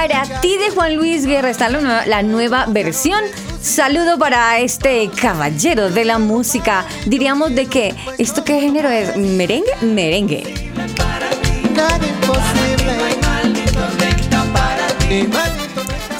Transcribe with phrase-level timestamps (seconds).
[0.00, 3.20] Para ti de Juan Luis Guerra está la nueva, versión.
[3.60, 6.86] Saludo para este caballero de la música.
[7.04, 9.14] Diríamos de que, ¿esto qué género es?
[9.18, 9.76] ¿Merengue?
[9.82, 10.70] Merengue.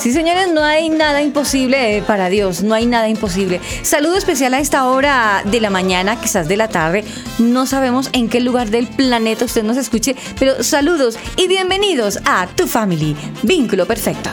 [0.00, 3.60] Sí, señores, no hay nada imposible para Dios, no hay nada imposible.
[3.82, 7.04] Saludo especial a esta hora de la mañana, quizás de la tarde.
[7.38, 12.46] No sabemos en qué lugar del planeta usted nos escuche, pero saludos y bienvenidos a
[12.46, 14.30] Tu Family, Vínculo Perfecto.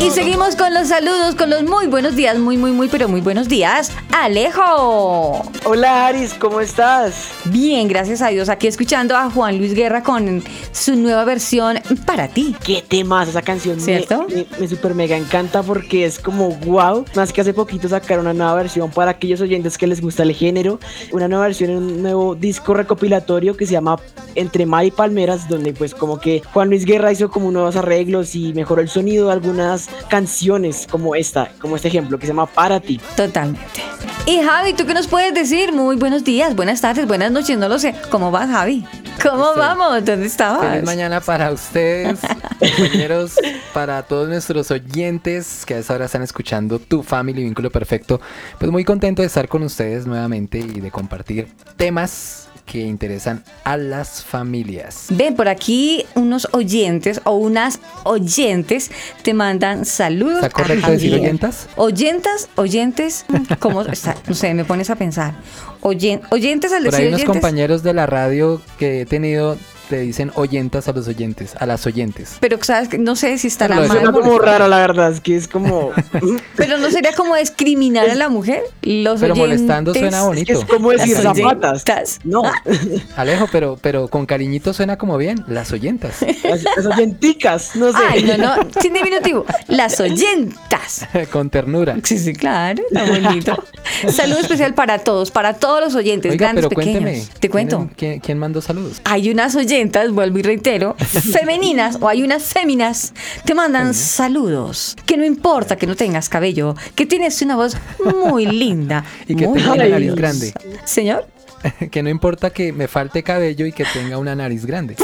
[0.00, 3.20] Y seguimos con los saludos, con los muy buenos días, muy, muy, muy, pero muy
[3.20, 3.90] buenos días.
[4.12, 5.42] Alejo.
[5.64, 7.30] Hola Aris, ¿cómo estás?
[7.46, 8.48] Bien, gracias a Dios.
[8.48, 12.54] Aquí escuchando a Juan Luis Guerra con su nueva versión para ti.
[12.64, 14.26] Qué temas esa canción me- ¿Cierto?
[14.28, 17.04] Me, me super mega encanta porque es como wow.
[17.16, 20.32] Más que hace poquito sacaron una nueva versión para aquellos oyentes que les gusta el
[20.32, 20.78] género.
[21.10, 23.98] Una nueva versión en un nuevo disco recopilatorio que se llama
[24.36, 28.34] Entre Mar y Palmeras, donde pues como que Juan Luis Guerra hizo como nuevos arreglos
[28.36, 32.46] y mejoró el sonido de algunas canciones como esta, como este ejemplo que se llama
[32.46, 33.00] Para ti.
[33.16, 33.82] Totalmente.
[34.26, 35.72] Y Javi, ¿tú qué nos puedes decir?
[35.72, 37.94] Muy buenos días, buenas tardes, buenas noches, no lo sé.
[38.10, 38.84] ¿Cómo vas, Javi?
[39.22, 40.04] ¿Cómo Estoy- vamos?
[40.04, 40.68] ¿Dónde estabas?
[40.68, 42.18] Feliz mañana para ustedes,
[42.58, 43.32] compañeros,
[43.72, 48.20] para todos nuestros oyentes que a esa hora están escuchando Tu Family Vínculo Perfecto.
[48.58, 53.76] Pues muy contento de estar con ustedes nuevamente y de compartir temas que interesan a
[53.76, 55.06] las familias.
[55.10, 58.90] Ven, por aquí unos oyentes o unas oyentes
[59.22, 60.44] te mandan saludos.
[60.44, 61.68] ¿Está a correcto decir oyentas?
[61.76, 63.24] Oyentas, oyentes,
[63.58, 64.14] ¿cómo está?
[64.28, 65.34] No sé, me pones a pensar.
[65.80, 67.40] Oyen- oyentes al Por decir ahí unos oyentes.
[67.40, 69.56] compañeros de la radio que he tenido
[69.88, 72.36] te dicen oyentas a los oyentes, a las oyentes.
[72.40, 73.88] Pero sabes que no sé si estará mal.
[73.88, 75.90] Suena como raro la verdad, es que es como...
[76.56, 78.62] Pero no sería como discriminar a la mujer.
[78.82, 79.58] Los Pero oyentes.
[79.60, 80.46] molestando suena es, bonito.
[80.46, 81.82] que es como decir Las zapatas.
[81.84, 82.20] oyentas.
[82.24, 82.42] No,
[83.16, 86.16] Alejo, pero, pero con cariñito suena como bien, las oyentas.
[86.44, 87.98] las, las oyenticas, no sé.
[88.08, 89.44] Ay, no, no, sin diminutivo.
[89.68, 91.06] Las oyentas.
[91.32, 91.96] con ternura.
[92.04, 93.64] Sí, sí, claro, está bonito.
[94.10, 97.02] Saludo especial para todos, para todos los oyentes, Oiga, grandes, pero pequeños.
[97.02, 97.26] cuénteme.
[97.40, 97.78] Te cuento.
[97.78, 99.00] ¿quién- ¿Quién, quién mandó saludos?
[99.04, 99.77] Hay unas oyentas,
[100.12, 100.94] vuelvo y reitero,
[101.32, 103.12] femeninas o hay unas féminas,
[103.44, 104.96] te mandan saludos.
[105.06, 109.04] Que no importa que no tengas cabello, que tienes una voz muy linda.
[109.28, 110.52] Y que muy tenga una nariz grande.
[110.84, 111.26] Señor,
[111.90, 114.96] que no importa que me falte cabello y que tenga una nariz grande.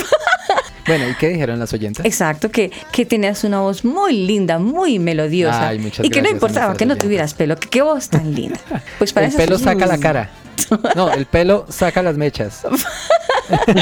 [0.86, 2.04] Bueno, ¿y qué dijeron las oyentas?
[2.04, 5.68] exacto, que, que tenías una voz muy linda, muy melodiosa.
[5.68, 8.34] Ay, muchas y que no gracias importaba que no tuvieras pelo, que qué voz tan
[8.34, 8.58] linda.
[8.98, 10.30] Pues para el eso pelo saca la cara.
[10.94, 12.62] No, el pelo saca las mechas.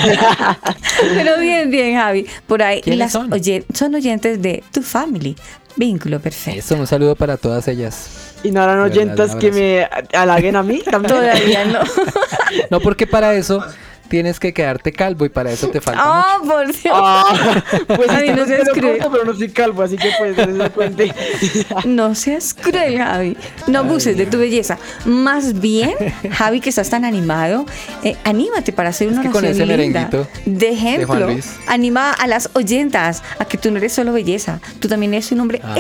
[1.15, 2.27] Pero bien, bien, Javi.
[2.47, 3.33] Por ahí ¿Quiénes las son?
[3.33, 5.37] oye- son oyentes de tu family.
[5.77, 6.59] Vínculo perfecto.
[6.59, 8.09] Eso, un saludo para todas ellas.
[8.43, 9.89] Y no harán oyentas que me
[10.19, 11.15] halaguen a mí también.
[11.15, 11.81] Todavía no.
[12.71, 13.65] No, porque para eso
[14.13, 16.03] tienes que quedarte calvo y para eso te falta
[16.43, 16.85] Oh, por Dios.
[16.95, 18.99] Ah, pues sí, no seas cruel.
[18.99, 21.15] corto, pero no soy calvo, así que pues no se cuente.
[21.87, 23.37] No seas cruel, Javi.
[23.69, 24.77] No abuses de tu belleza.
[25.07, 25.95] Más bien,
[26.31, 27.65] Javi, que estás tan animado,
[28.05, 30.09] eh, anímate para hacer una que con ese linda.
[30.11, 30.83] merenguito De de Juan
[31.23, 31.57] ejemplo, Luis.
[31.67, 35.41] anima a las oyentas a que tú no eres solo belleza, tú también eres un
[35.41, 35.75] hombre Ah, no.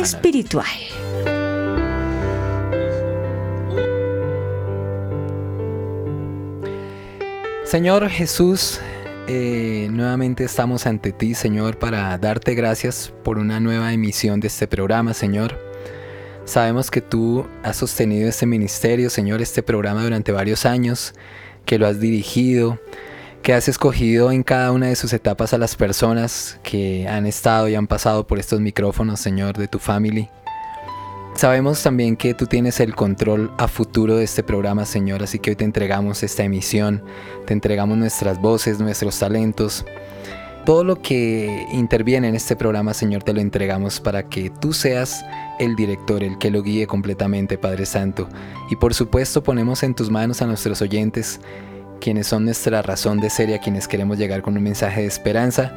[7.72, 8.80] Señor Jesús,
[9.28, 14.68] eh, nuevamente estamos ante ti, Señor, para darte gracias por una nueva emisión de este
[14.68, 15.58] programa, Señor.
[16.44, 21.14] Sabemos que tú has sostenido este ministerio, Señor, este programa durante varios años,
[21.64, 22.78] que lo has dirigido,
[23.42, 27.70] que has escogido en cada una de sus etapas a las personas que han estado
[27.70, 30.28] y han pasado por estos micrófonos, Señor, de tu family.
[31.34, 35.50] Sabemos también que tú tienes el control a futuro de este programa, Señor, así que
[35.50, 37.02] hoy te entregamos esta emisión,
[37.46, 39.84] te entregamos nuestras voces, nuestros talentos.
[40.64, 45.24] Todo lo que interviene en este programa, Señor, te lo entregamos para que tú seas
[45.58, 48.28] el director, el que lo guíe completamente, Padre Santo.
[48.70, 51.40] Y por supuesto ponemos en tus manos a nuestros oyentes,
[52.00, 55.06] quienes son nuestra razón de ser y a quienes queremos llegar con un mensaje de
[55.08, 55.72] esperanza,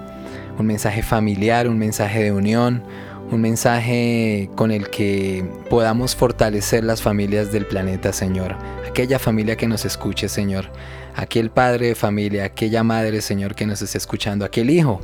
[0.59, 2.83] un mensaje familiar, un mensaje de unión,
[3.31, 8.55] un mensaje con el que podamos fortalecer las familias del planeta, Señor.
[8.87, 10.69] Aquella familia que nos escuche, Señor.
[11.15, 14.45] Aquel padre de familia, aquella madre, Señor, que nos esté escuchando.
[14.45, 15.01] Aquel hijo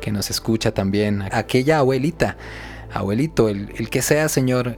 [0.00, 1.24] que nos escucha también.
[1.32, 2.36] Aquella abuelita,
[2.92, 4.76] abuelito, el, que sea, Señor.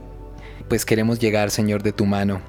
[0.67, 2.41] Pues queremos llegar, Señor, de tu mano.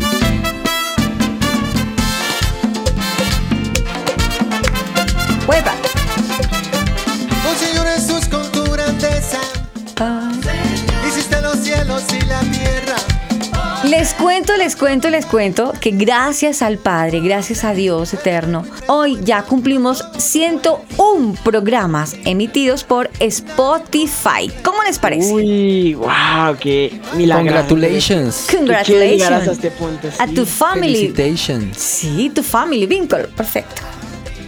[14.67, 20.03] Les cuento, les cuento que gracias al Padre, gracias a Dios eterno, hoy ya cumplimos
[20.17, 24.51] 101 programas emitidos por Spotify.
[24.65, 25.33] ¿Cómo les parece?
[25.33, 27.45] Uy, wow, qué milagro.
[27.45, 28.45] Congratulations.
[28.47, 30.09] Que llegaras a Congratulations este punto.
[30.19, 30.33] a sí.
[30.33, 31.13] tu family.
[31.13, 31.77] Felicitations.
[31.77, 33.83] Sí, tu family, vínculo, perfecto.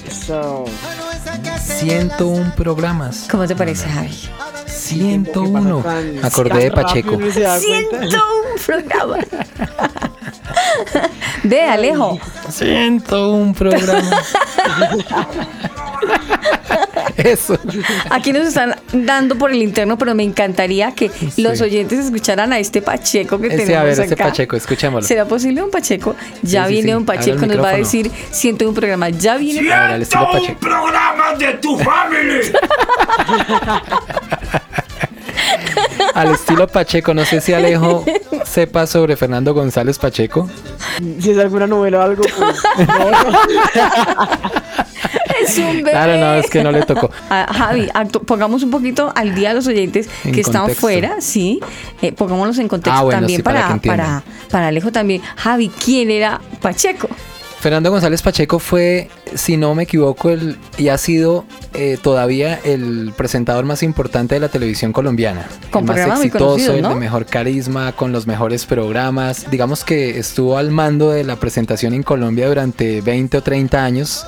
[0.05, 0.65] Eso.
[1.79, 3.25] 101 programas.
[3.31, 4.11] ¿Cómo te parece, Javi?
[4.89, 5.81] 101.
[5.81, 7.11] Tan- Me acordé de Pacheco.
[7.11, 7.99] rápido uno se da cuenta.
[7.99, 8.21] 101
[8.65, 9.25] programas.
[11.43, 12.19] Ve, Alejo.
[12.49, 14.33] 101 programas.
[17.17, 17.59] Eso.
[18.09, 22.59] Aquí nos están dando por el interno, pero me encantaría que los oyentes escucharan a
[22.59, 24.23] este Pacheco que Ese, tenemos a ver, este acá.
[24.25, 25.05] Pacheco, escuchémoslo.
[25.07, 26.15] ¿Será posible un Pacheco?
[26.41, 26.95] Ya Sí, viene sí.
[26.95, 29.09] un Pacheco, nos va a decir, siento un programa.
[29.09, 29.69] Ya viene.
[29.69, 30.55] Pacheco.
[30.61, 32.39] programas de tu family.
[36.13, 37.13] Al estilo Pacheco.
[37.13, 38.03] No sé si Alejo
[38.45, 40.49] sepa sobre Fernando González Pacheco.
[41.19, 42.61] Si es alguna novela o algo, pues.
[45.41, 45.91] Es un bebé.
[45.91, 47.09] Claro, no, es que no le tocó.
[47.29, 47.89] Ah, Javi,
[48.25, 50.81] pongamos un poquito al día a los oyentes En que están contexto.
[50.81, 51.59] fuera, sí.
[52.01, 55.21] Eh, pongámoslos en contexto Ah, bueno, también sí, para para, para Alejo también.
[55.37, 57.07] Javi, ¿quién era Pacheco?
[57.59, 63.13] Fernando González Pacheco fue, si no me equivoco, el, y ha sido eh, todavía el
[63.17, 65.45] presentador más importante de la televisión colombiana.
[65.69, 69.51] Con el más exitoso, el de mejor carisma, con los mejores programas.
[69.51, 74.25] Digamos que estuvo al mando de la presentación en Colombia durante 20 o 30 años,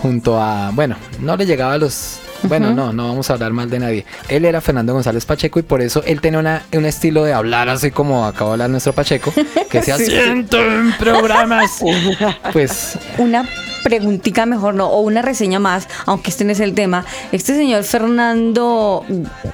[0.00, 3.68] junto a, bueno, no le llegaba a los Bueno, no, no vamos a hablar mal
[3.70, 4.06] de nadie.
[4.28, 7.68] Él era Fernando González Pacheco y por eso él tenía una, un estilo de hablar
[7.68, 9.32] así como acaba de hablar nuestro Pacheco,
[9.68, 11.80] que se asiento en programas.
[12.52, 13.46] Pues Una
[13.82, 17.04] preguntita mejor, no, o una reseña más, aunque este no es el tema.
[17.32, 19.04] Este señor Fernando,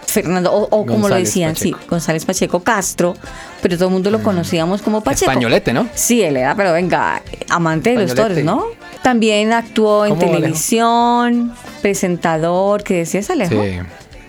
[0.06, 1.78] Fernando, o, o como lo decían, Pacheco.
[1.78, 3.14] sí, González Pacheco Castro,
[3.62, 5.30] pero todo el mundo lo conocíamos como Pacheco.
[5.30, 5.88] españolete, ¿no?
[5.94, 8.64] Sí, él era, pero venga, amante de los toros, ¿no?
[9.06, 13.62] También actuó en televisión, presentador, ¿qué decías, Alejo?
[13.62, 13.78] sí,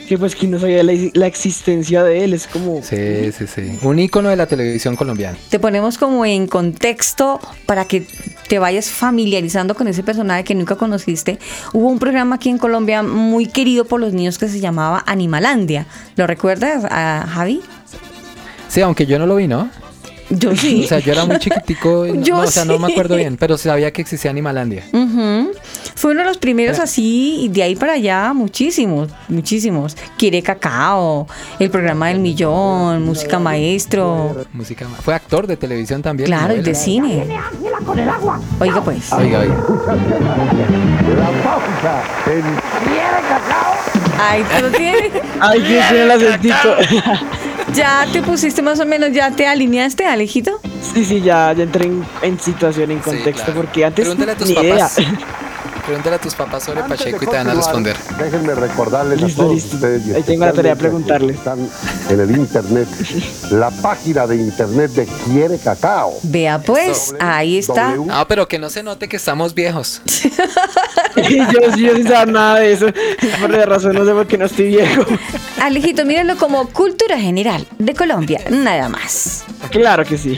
[0.08, 2.84] Que pues que no sabía la, la existencia de él, es como...
[2.84, 3.80] sí, sí, sí.
[3.82, 5.36] Un ícono de la televisión colombiana.
[5.50, 8.06] Te ponemos como en contexto para que
[8.48, 11.40] te vayas familiarizando con ese personaje que nunca conociste.
[11.74, 15.88] Hubo un programa aquí en Colombia muy querido por los niños que se llamaba Animalandia.
[16.18, 17.62] ¿Lo recuerdas, a Javi?
[18.68, 19.72] Sí, aunque yo no lo vi, ¿no?
[20.30, 20.84] Yo sí.
[20.84, 23.38] O sea, yo era muy chiquitico, no, Yo no, o sea, no me acuerdo bien,
[23.38, 24.84] pero sabía que existía Animalandia.
[25.96, 29.98] Fue uno de los primeros así, y de ahí para allá, muchísimos, muchísimos.
[30.18, 31.28] Quiere Cacao,
[31.60, 36.28] el programa del millón, música maestro, Música, fue actor de televisión también.
[36.28, 37.26] claro, y de cine.
[38.60, 39.12] Oiga pues.
[39.14, 39.56] Oiga, oiga.
[44.20, 45.12] Ay, pero tiene.
[45.40, 46.70] Ay, que tiene el acentico.
[47.74, 50.60] ¿Ya te pusiste más o menos, ya te alineaste, Alejito?
[50.94, 53.62] Sí, sí, ya, ya entré en, en situación, en contexto, claro.
[53.62, 54.90] porque antes Pregúntale a tus ni idea.
[55.88, 57.96] Pregúntale a tus papás sobre Pacheco y te van a responder.
[58.20, 59.76] Déjenme recordarles Listo, a todos listo.
[59.78, 60.06] ustedes.
[60.06, 61.70] y Ahí tengo la tarea de quienes Están
[62.10, 62.90] en el internet.
[63.52, 66.20] la página de internet de Quiere Cacao.
[66.24, 67.92] Vea pues, ahí está.
[67.96, 68.06] W.
[68.06, 70.02] No, pero que no se note que estamos viejos.
[71.16, 72.88] yo, yo sin saber nada de eso.
[73.40, 75.06] Por de razón, no sé por qué no estoy viejo.
[75.62, 79.46] Alejito, míralo como cultura general de Colombia, nada más.
[79.72, 80.38] Claro que sí.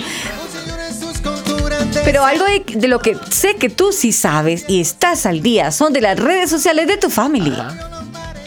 [2.05, 5.71] Pero algo de, de lo que sé que tú sí sabes y estás al día
[5.71, 7.53] son de las redes sociales de tu family.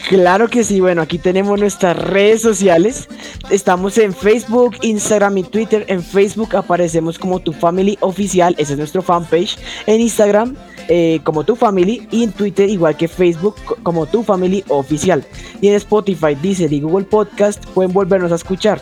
[0.09, 3.07] Claro que sí, bueno, aquí tenemos nuestras redes sociales.
[3.49, 5.85] Estamos en Facebook, Instagram y Twitter.
[5.87, 9.57] En Facebook aparecemos como Tu Family Oficial, ese es nuestro fanpage.
[9.87, 10.55] En Instagram
[10.89, 15.23] eh, como Tu Family y en Twitter igual que Facebook co- como Tu Family Oficial.
[15.61, 18.81] Y en Spotify, Deezer y Google Podcast pueden volvernos a escuchar.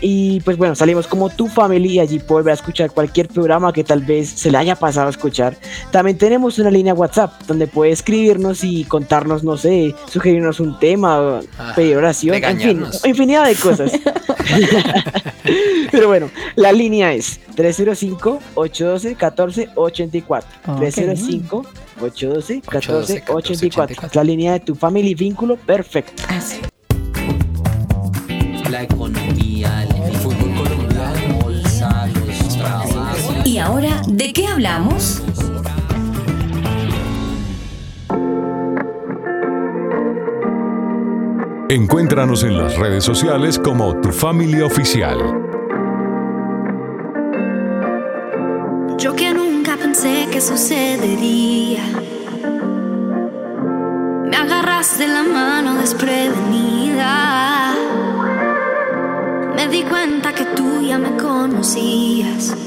[0.00, 4.00] Y pues bueno, salimos como Tu Family y allí a escuchar cualquier programa que tal
[4.02, 5.56] vez se le haya pasado a escuchar.
[5.90, 11.40] También tenemos una línea WhatsApp donde puede escribirnos y contarnos, no sé, sugerirnos un tema,
[11.58, 13.04] Ah, pedir oración, en fin, regañarnos.
[13.06, 13.92] infinidad de cosas.
[15.90, 20.42] Pero bueno, la línea es 305-812-1484.
[20.66, 20.82] Ok.
[22.00, 24.06] 305-812-1484.
[24.06, 26.22] Es la línea de Tu Family Vínculo Perfecto.
[26.28, 26.60] Así.
[28.70, 29.25] La economía,
[33.56, 35.22] ¿Y ahora de qué hablamos?
[41.70, 45.16] Encuéntranos en las redes sociales como Tu Family Oficial.
[48.98, 51.82] Yo que nunca pensé que sucedería.
[54.26, 57.74] Me agarras de la mano desprevenida.
[59.56, 62.65] Me di cuenta que tú ya me conocías.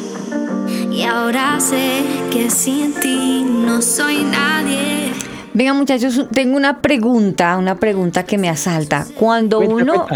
[1.00, 5.14] Y ahora sé que sin ti no soy nadie.
[5.54, 9.08] Venga, muchachos, tengo una pregunta, una pregunta que me asalta.
[9.16, 10.08] Cuando uno,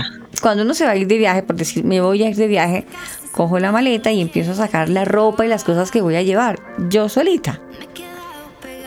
[0.41, 2.47] cuando uno se va a ir de viaje, por decir, me voy a ir de
[2.47, 2.85] viaje,
[3.31, 6.21] cojo la maleta y empiezo a sacar la ropa y las cosas que voy a
[6.21, 6.59] llevar,
[6.89, 7.61] yo solita.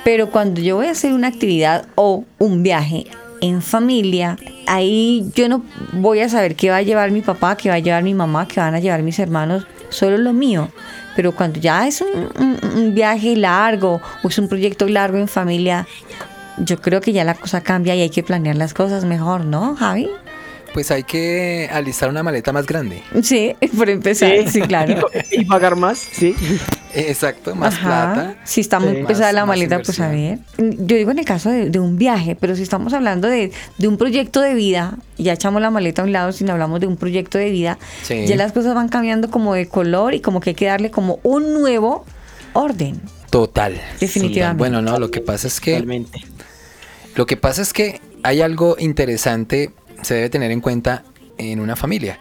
[0.05, 3.07] Pero cuando yo voy a hacer una actividad o un viaje
[3.41, 4.37] en familia,
[4.67, 5.63] ahí yo no
[5.93, 8.47] voy a saber qué va a llevar mi papá, qué va a llevar mi mamá,
[8.47, 10.69] qué van a llevar mis hermanos, solo lo mío.
[11.17, 15.87] Pero cuando ya es un, viaje largo o es un proyecto largo en familia,
[16.59, 19.75] yo creo que ya la cosa cambia y hay que planear las cosas mejor, ¿no,
[19.77, 20.09] Javi?
[20.77, 23.03] Pues hay que alistar una maleta más grande.
[23.23, 25.09] Sí, por empezar, sí, claro.
[25.33, 26.35] Y, pagar más, sí.
[26.95, 28.13] Exacto, más Ajá.
[28.13, 28.37] plata.
[28.45, 29.03] Si está muy Sí.
[29.05, 30.39] pesada Más- la maleta, pues a ver.
[30.59, 33.89] Yo digo en el caso de, de un viaje, pero si estamos hablando de, de
[33.89, 36.87] un proyecto de vida, ya echamos la maleta a un lado, si no hablamos de
[36.87, 38.27] un proyecto de vida, Sí.
[38.27, 41.21] ya las cosas van cambiando como de color y como que hay que darle como
[41.23, 42.05] un nuevo
[42.53, 43.01] orden.
[43.31, 43.81] Total.
[43.99, 44.59] Definitivamente.
[44.59, 46.21] Bueno, no, lo que pasa es que Totalmente.
[47.15, 49.71] Lo que pasa es que hay algo interesante,
[50.03, 51.03] se debe tener en cuenta
[51.39, 52.19] en una familia,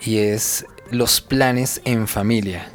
[0.00, 2.68] y es los planes en familia.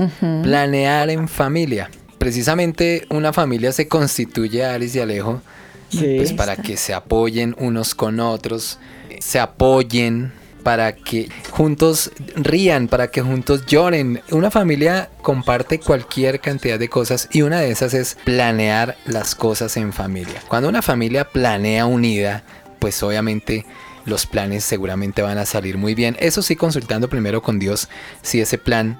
[0.43, 1.89] Planear en familia.
[2.17, 5.41] Precisamente una familia se constituye, Alice y Alejo,
[5.89, 6.15] Sí.
[6.17, 8.79] pues para que se apoyen unos con otros,
[9.19, 10.31] se apoyen,
[10.63, 14.21] para que juntos rían, para que juntos lloren.
[14.31, 19.75] Una familia comparte cualquier cantidad de cosas y una de esas es planear las cosas
[19.77, 20.41] en familia.
[20.47, 22.43] Cuando una familia planea unida,
[22.79, 23.65] pues obviamente
[24.05, 26.15] los planes seguramente van a salir muy bien.
[26.19, 27.87] Eso sí, consultando primero con Dios
[28.21, 28.99] si ese plan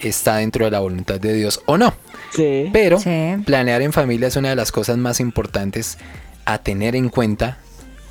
[0.00, 1.94] está dentro de la voluntad de Dios o no.
[2.34, 2.68] Sí.
[2.72, 3.34] Pero Sí.
[3.46, 5.96] planear en familia es una de las cosas más importantes
[6.44, 7.58] a tener en cuenta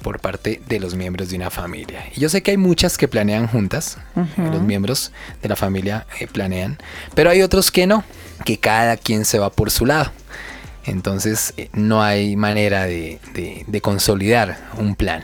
[0.01, 2.05] por parte de los miembros de una familia.
[2.15, 3.97] Y yo sé que hay muchas que planean juntas,
[4.37, 5.11] los miembros
[5.43, 6.79] de la familia eh, planean,
[7.13, 8.03] pero hay otros que no,
[8.45, 10.11] que cada quien se va por su lado.
[10.85, 15.23] Entonces eh, no hay manera de, de- de consolidar un plan.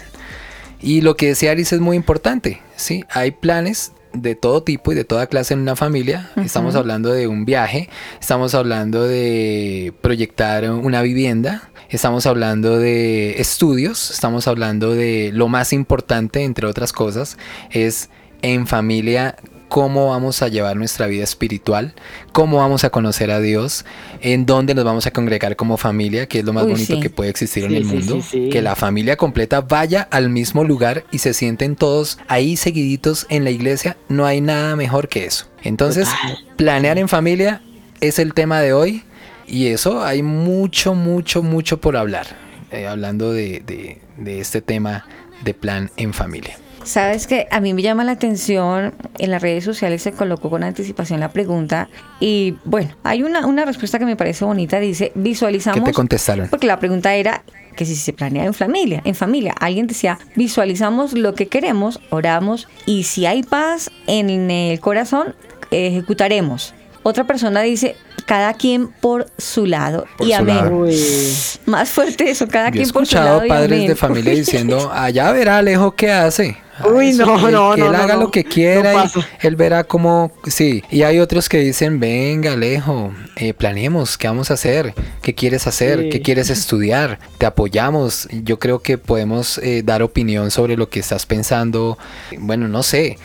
[0.81, 3.03] Y lo que decía Alice es muy importante, ¿sí?
[3.09, 6.31] Hay planes de todo tipo y de toda clase en una familia.
[6.37, 14.11] Estamos hablando de un viaje, estamos hablando de proyectar una vivienda, estamos hablando de estudios,
[14.11, 17.37] estamos hablando de lo más importante, entre otras cosas,
[17.71, 18.09] es
[18.41, 19.35] en familia
[19.69, 21.93] cómo vamos a llevar nuestra vida espiritual,
[22.31, 23.85] cómo vamos a conocer a Dios,
[24.21, 26.99] en dónde nos vamos a congregar como familia, que es lo más Uy, bonito sí.
[27.01, 28.49] que puede existir en el sí, mundo, sí, sí.
[28.49, 33.43] que la familia completa vaya al mismo lugar y se sienten todos ahí seguiditos en
[33.43, 35.45] la iglesia, no hay nada mejor que eso.
[35.63, 36.37] Entonces, Total.
[36.55, 37.61] planear en familia
[37.99, 39.03] es el tema de hoy
[39.47, 42.27] y eso hay mucho, mucho, mucho por hablar,
[42.71, 45.05] eh, hablando de, de- de este tema
[45.43, 46.57] de plan en familia.
[46.87, 50.63] Sabes que a mí me llama la atención, en las redes sociales se colocó con
[50.63, 51.89] anticipación la pregunta
[52.21, 55.83] y bueno, hay una, una respuesta que me parece bonita, dice, ¿Qué visualizamos...
[55.83, 56.47] te contestaron?
[56.47, 57.43] Porque la pregunta era
[57.75, 59.53] que si se planea en familia, en familia.
[59.59, 65.35] Alguien decía, visualizamos lo que queremos, oramos y si hay paz en el corazón,
[65.71, 66.73] ejecutaremos.
[67.07, 67.95] Otra persona dice,
[68.25, 70.05] cada quien por su lado.
[70.17, 70.55] Por y su amén.
[70.57, 70.85] lado.
[71.65, 73.37] Más fuerte eso, cada Yo he quien por su lado.
[73.37, 73.87] escuchado y padres amén.
[73.87, 76.57] de familia diciendo, allá verá Alejo qué hace.
[76.93, 78.19] Uy, eso, no, que- no, que no, él no, haga no.
[78.23, 79.05] lo que quiera No
[79.41, 80.83] y él verá cómo, sí.
[80.91, 84.93] Y hay otros que dicen, venga Alejo, eh, planeemos, ¿qué vamos a hacer?
[85.21, 86.01] ¿Qué quieres hacer?
[86.01, 86.09] Sí.
[86.09, 87.19] ¿Qué quieres estudiar?
[87.37, 88.27] Te apoyamos.
[88.43, 91.97] Yo creo que podemos eh, dar opinión sobre lo que estás pensando.
[92.37, 93.17] Bueno, no sé,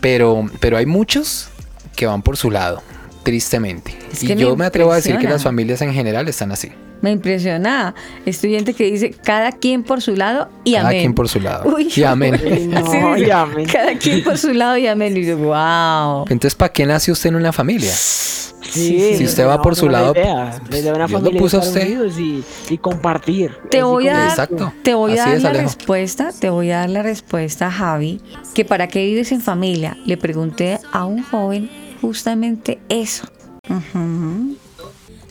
[0.00, 1.48] pero, pero hay muchos
[1.94, 2.82] que van por su lado,
[3.22, 3.96] tristemente.
[4.12, 6.70] Es y que yo me atrevo a decir que las familias en general están así.
[7.02, 7.94] Me impresiona.
[8.26, 11.00] Estudiante que dice cada quien por su lado y Cada amén.
[11.00, 11.74] quien por su lado.
[11.74, 12.38] Uy, Y amén.
[12.70, 13.66] No, y amén.
[13.72, 15.16] Cada quien por su lado y amén.
[15.16, 16.24] Y yo, wow.
[16.28, 17.90] Entonces, ¿para qué nace usted en una familia?
[17.92, 20.60] Sí, Si usted va no, por su no, lado, idea.
[20.94, 21.88] Una Dios lo puso a usted.
[22.18, 23.56] y, y compartir.
[23.70, 24.72] Te voy a dar, Exacto.
[24.82, 25.64] te voy a dar es, la Alejo.
[25.64, 28.20] respuesta, te voy a dar la respuesta, Javi,
[28.54, 29.96] que para qué vives en familia.
[30.04, 33.28] Le pregunté a un joven justamente eso.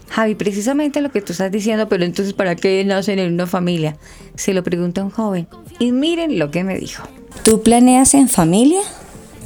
[0.10, 3.97] Javi, precisamente lo que tú estás diciendo, pero entonces ¿para qué nacen en una familia?
[4.36, 7.03] Se lo pregunté a un joven y miren lo que me dijo.
[7.43, 8.82] ¿Tú planeas en familia?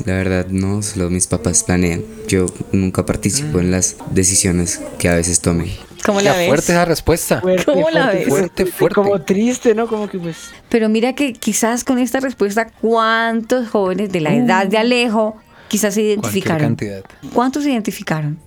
[0.05, 2.03] La verdad no, solo mis papás planean.
[2.27, 5.69] Yo nunca participo en las decisiones que a veces tomen.
[6.05, 6.47] ¿Cómo la ves?
[6.47, 7.39] fuerte esa respuesta.
[7.41, 8.27] Fuerte, ¿Cómo la fuerte, ves?
[8.27, 8.95] Fuerte, fuerte.
[8.95, 9.87] Como triste, ¿no?
[9.87, 10.51] Como que pues...
[10.69, 15.37] Pero mira que quizás con esta respuesta, ¿cuántos jóvenes de la edad de Alejo
[15.73, 16.67] quizás se identificaron?
[16.67, 17.03] cantidad.
[17.33, 18.37] ¿Cuántos se identificaron?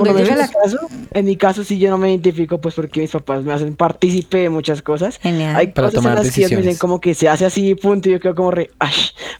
[0.00, 0.44] Cuando menos la...
[0.44, 0.78] en, mi caso,
[1.12, 4.38] en mi caso sí yo no me identifico pues porque mis papás me hacen partícipe
[4.38, 5.18] de muchas cosas.
[5.18, 5.56] Genial.
[5.56, 8.08] Hay Para cosas tomar en las que me dicen como que se hace así, punto,
[8.08, 8.92] y yo quedo como re, "Ay",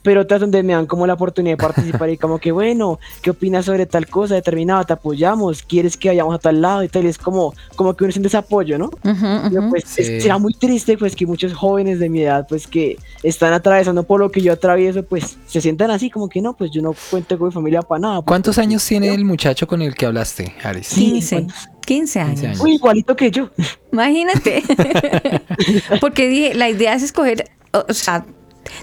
[0.02, 3.30] pero otras donde me dan como la oportunidad de participar y como que bueno, ¿qué
[3.30, 4.84] opinas sobre tal cosa determinada?
[4.84, 6.82] Te apoyamos, ¿quieres que vayamos a tal lado?
[6.82, 8.90] Y tal, y es como, como que uno siente ese apoyo, ¿no?
[9.02, 9.14] Pero,
[9.60, 9.70] ujú.
[9.70, 10.02] pues Sí.
[10.02, 14.02] es- será muy triste pues que muchos jóvenes de mi edad pues que están atravesando
[14.04, 16.94] por lo que yo atravieso pues se sientan así como que no, pues yo no
[17.10, 18.14] cuento con mi familia para nada.
[18.16, 20.86] pues, ¿Cuántos años tiene el muchacho con el que hablaste, Aris?
[20.88, 21.68] Sí, 15, 15 años.
[21.86, 22.60] 15 años.
[22.60, 23.50] Uy, igualito que yo.
[23.92, 24.62] Imagínate.
[26.00, 28.24] Porque dije, la idea es escoger, o o sea,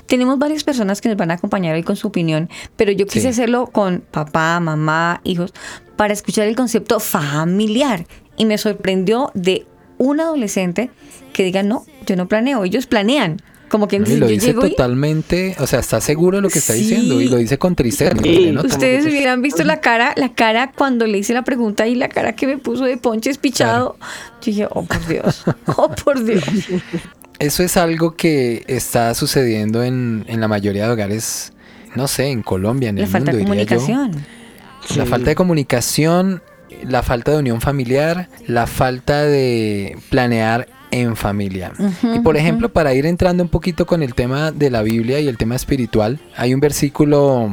[0.06, 3.22] tenemos varias personas que nos van a acompañar hoy con su opinión, pero yo quise
[3.22, 3.28] Sí.
[3.28, 5.54] hacerlo con papá, mamá, hijos,
[5.95, 8.06] para escuchar el concepto familiar.
[8.38, 9.65] Y me sorprendió de
[9.98, 10.89] un adolescente
[11.34, 13.41] que diga, no, yo no planeo, ellos planean.
[13.69, 16.49] Como que Y lo yo dice llego y totalmente, o sea, está seguro de lo
[16.49, 16.79] que está Sí.
[16.82, 18.15] diciendo y lo dice con tristeza.
[18.21, 18.55] Sí.
[18.63, 22.34] Ustedes hubieran visto la cara, la cara cuando le hice la pregunta y la cara
[22.34, 23.95] que me puso de ponche espichado.
[24.41, 25.43] Yo dije, oh por Dios,
[25.77, 26.43] oh por Dios.
[27.39, 31.53] Eso es algo que está sucediendo en, en la mayoría de hogares,
[31.95, 33.77] no sé, en Colombia, en La el falta de mundo, diría yo.
[33.77, 34.25] comunicación.
[34.97, 35.10] La Sí.
[35.10, 36.41] falta de comunicación,
[36.84, 41.71] la falta de unión familiar, la falta de planear en familia.
[42.13, 45.28] Y por ejemplo, para ir entrando un poquito con el tema de la Biblia y
[45.28, 47.49] el tema espiritual, hay un versículo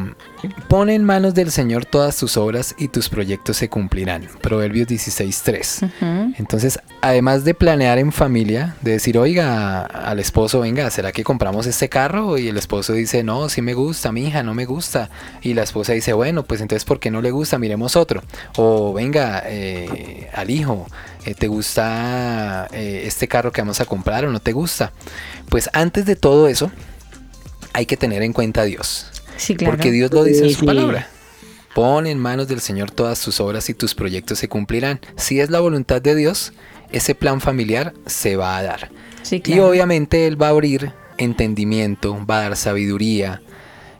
[0.69, 4.29] Pon en manos del Señor todas tus obras y tus proyectos se cumplirán.
[4.43, 6.35] Proverbios 16.3.
[6.39, 11.67] Entonces, además de planear en familia, de decir, oiga, al esposo, venga, ¿será que compramos
[11.67, 12.39] este carro?
[12.39, 15.11] Y el esposo dice, no, sí me gusta, mi hija, no me gusta.
[15.43, 17.59] Y la esposa dice, bueno, pues entonces, ¿por qué no le gusta?
[17.59, 18.23] Miremos otro.
[18.57, 20.87] O venga, eh, al hijo,
[21.35, 24.93] ¿te gusta eh, este carro que vamos a comprar o no te gusta?
[25.49, 26.71] Pues antes de todo eso,
[27.73, 29.09] hay que tener en cuenta a Dios.
[29.37, 29.73] Sí, claro.
[29.73, 31.09] Porque Dios lo dice en su palabra.
[31.75, 35.01] Pon en manos del Señor todas tus obras y tus proyectos se cumplirán.
[35.17, 36.55] Si es la voluntad de Dios,
[36.91, 38.91] ese plan familiar se va a dar.
[39.23, 43.43] Sí, Y obviamente Él va a abrir entendimiento, va a dar sabiduría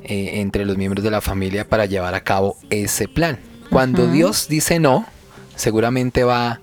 [0.03, 3.39] eh, entre los miembros de la familia para llevar a cabo ese plan.
[3.71, 4.07] Cuando.
[4.07, 5.05] Dios dice no,
[5.57, 6.61] seguramente va a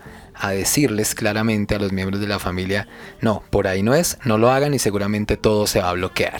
[0.50, 2.88] decirles claramente a los miembros de la familia,
[3.22, 6.40] no, por ahí no es, no lo hagan y seguramente todo se va a bloquear.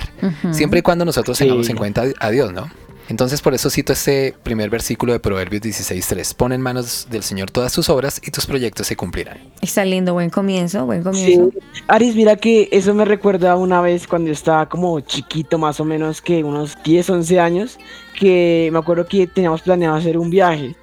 [0.52, 1.44] Siempre y cuando nosotros Sí.
[1.46, 2.70] tengamos en cuenta a Dios, ¿no?
[3.10, 6.34] Entonces por eso cito este primer versículo de Proverbios 16.3.
[6.36, 9.40] Pon en manos del Señor todas tus obras y tus proyectos se cumplirán.
[9.62, 11.10] Está lindo, buen comienzo, buen Sí.
[11.36, 11.52] comienzo.
[11.90, 15.86] Aris, mira que eso me recuerda una vez cuando yo estaba como chiquito, más o
[15.86, 17.78] menos que unos 10, 11 años,
[18.18, 20.74] que me acuerdo que teníamos planeado hacer un viaje.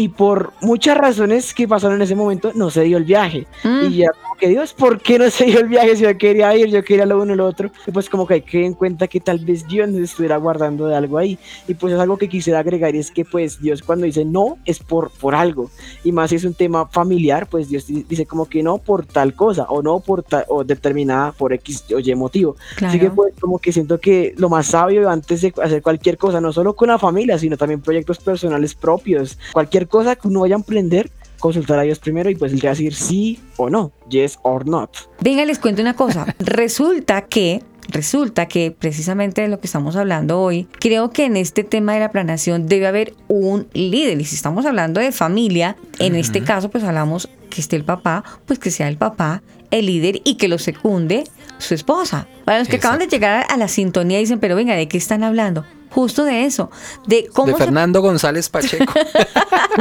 [0.00, 3.46] Y por muchas razones que pasaron en ese momento, no se dio el viaje.
[3.64, 3.84] Mm.
[3.86, 5.94] Y ya como que Dios, ¿por qué no se dio el viaje?
[5.96, 7.70] Si yo quería ir, yo quería lo uno y lo otro.
[7.86, 10.86] Y pues como que hay que en cuenta que tal vez Dios nos estuviera guardando
[10.86, 11.38] de algo ahí.
[11.68, 14.56] Y pues es algo que quisiera agregar y es que pues Dios cuando dice no
[14.64, 15.70] es por, por algo.
[16.02, 19.04] Y más si es un tema familiar, pues Dios di- dice como que no por
[19.04, 22.56] tal cosa o no por tal o determinada por X o Y motivo.
[22.82, 23.14] Así que Claro.
[23.16, 26.74] pues como que siento que lo más sabio antes de hacer cualquier cosa, no solo
[26.74, 31.10] con la familia, sino también proyectos personales propios, cualquier cosa que uno vaya a emprender,
[31.38, 34.38] consultar a Dios primero y pues él te va a decir sí o no, yes
[34.42, 34.90] or not.
[35.20, 36.34] Venga, les cuento una cosa.
[36.38, 41.64] Resulta que, resulta que precisamente de lo que estamos hablando hoy, creo que en este
[41.64, 44.20] tema de la planeación debe haber un líder.
[44.20, 48.22] Y si estamos hablando de familia, en este caso pues hablamos que esté el papá,
[48.46, 51.24] pues que sea el papá el líder y que lo secunde
[51.58, 52.26] su esposa.
[52.44, 55.22] Para los que acaban de llegar a la sintonía dicen, pero venga, ¿de qué están
[55.24, 55.64] hablando?
[55.90, 56.70] Justo de eso,
[57.08, 58.92] de cómo De se Fernando González Pacheco.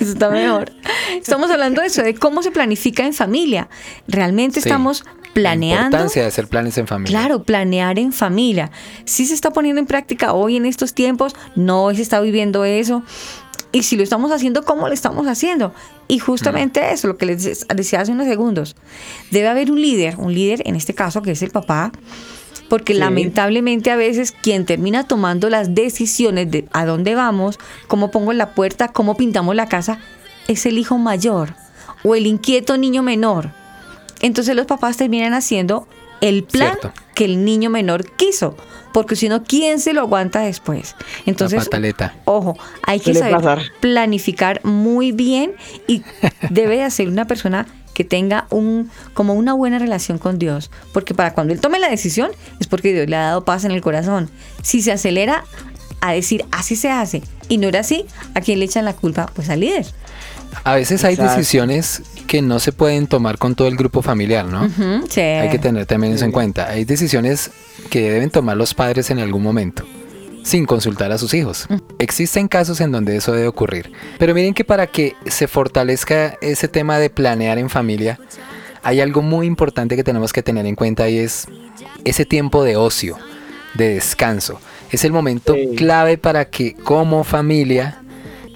[0.00, 0.72] Eso está mejor.
[1.20, 3.68] Estamos hablando de eso, de cómo se planifica en familia.
[4.08, 4.68] Realmente Sí.
[4.68, 5.84] estamos La planeando.
[5.86, 7.18] importancia de hacer planes en familia.
[7.18, 8.70] Claro, planear en familia.
[9.04, 13.02] Sí se está poniendo en práctica hoy en estos tiempos, no se está viviendo eso.
[13.76, 15.74] Y si lo estamos haciendo, ¿cómo lo estamos haciendo?
[16.08, 18.74] Y justamente eso, lo que les decía hace unos segundos.
[19.30, 21.92] Debe haber un líder, un líder en este caso que es el papá,
[22.70, 22.98] porque Sí.
[22.98, 28.54] lamentablemente a veces quien termina tomando las decisiones de a dónde vamos, cómo pongo la
[28.54, 29.98] puerta, cómo pintamos la casa,
[30.48, 31.52] es el hijo mayor
[32.02, 33.50] o el inquieto niño menor.
[34.22, 35.86] Entonces los papás terminan haciendo
[36.20, 36.92] el plan Cierto.
[37.14, 38.56] que el niño menor quiso,
[38.92, 40.94] porque si no, ¿quién se lo aguanta después?
[41.26, 42.14] Entonces, la pataleta.
[42.24, 43.62] ojo, hay que saber pasar.
[43.80, 45.54] planificar muy bien
[45.86, 46.02] y
[46.50, 51.14] debe de ser una persona que tenga un como una buena relación con Dios, porque
[51.14, 53.80] para cuando él tome la decisión es porque Dios le ha dado paz en el
[53.80, 54.30] corazón.
[54.62, 55.44] Si se acelera
[56.00, 59.30] a decir así se hace y no era así, ¿a quién le echan la culpa?
[59.34, 59.86] Pues al líder.
[60.64, 61.36] A veces hay Exacto.
[61.36, 64.68] decisiones que no se pueden tomar con todo el grupo familiar, ¿no?
[65.08, 65.20] Sí.
[65.20, 66.68] Hay que tener también eso en cuenta.
[66.68, 67.50] Hay decisiones
[67.90, 69.84] que deben tomar los padres en algún momento,
[70.42, 71.68] sin consultar a sus hijos.
[71.98, 73.92] Existen casos en donde eso debe ocurrir.
[74.18, 78.18] Pero miren que para que se fortalezca ese tema de planear en familia,
[78.82, 81.46] hay algo muy importante que tenemos que tener en cuenta y es
[82.04, 83.16] ese tiempo de ocio,
[83.74, 84.60] de descanso.
[84.90, 85.74] Es el momento Sí.
[85.76, 88.00] clave para que como familia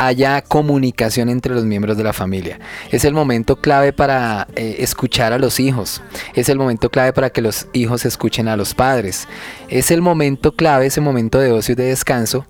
[0.01, 2.59] haya comunicación entre los miembros de la familia.
[2.91, 6.01] Es el momento clave para eh, escuchar a los hijos.
[6.35, 9.29] Es el momento clave para que los hijos escuchen a los padres.
[9.69, 12.47] Es el momento clave, ese momento de ocio y de descanso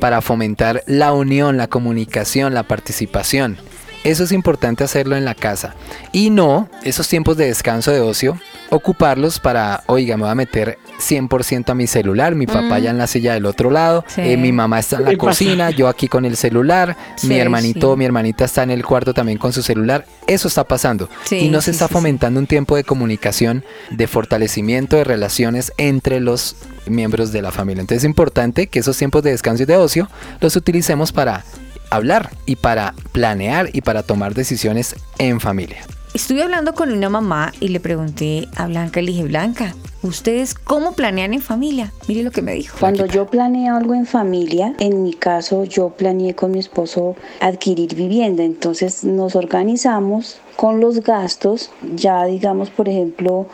[0.00, 3.58] para fomentar la unión, la comunicación, la participación.
[4.04, 5.74] Eso es importante hacerlo en la casa.
[6.12, 8.38] Y no esos tiempos de descanso, de ocio,
[8.70, 12.82] ocuparlos para, oiga, me voy a meter 100% a mi celular, mi papá Mm.
[12.82, 14.20] ya en la silla del otro lado, Sí.
[14.20, 17.80] eh, mi mamá está en la cocina, yo aquí con el celular, Sí, mi hermanito
[17.88, 17.92] sí.
[17.92, 20.06] o mi hermanita está en el cuarto también con su celular.
[20.26, 21.08] Eso está pasando.
[21.24, 21.92] Sí, y no se está sí, sí.
[21.94, 27.80] fomentando un tiempo de comunicación, de fortalecimiento de relaciones entre los miembros de la familia.
[27.80, 30.08] Entonces es importante que esos tiempos de descanso y de ocio
[30.40, 31.44] los utilicemos para
[31.90, 35.86] hablar y para planear y para tomar decisiones en familia.
[36.14, 40.92] Estuve hablando con una mamá y le pregunté a Blanca, le dije, Blanca, ¿ustedes cómo
[40.92, 41.92] planean en familia?
[42.06, 42.76] Mire lo que me dijo.
[42.78, 47.96] Cuando yo planeo algo en familia, en mi caso yo planeé con mi esposo adquirir
[47.96, 53.48] vivienda, entonces nos organizamos con los gastos, ya digamos por ejemplo,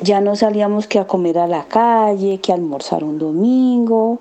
[0.00, 4.18] ya no salíamos que a comer a la calle, que a almorzar un domingo,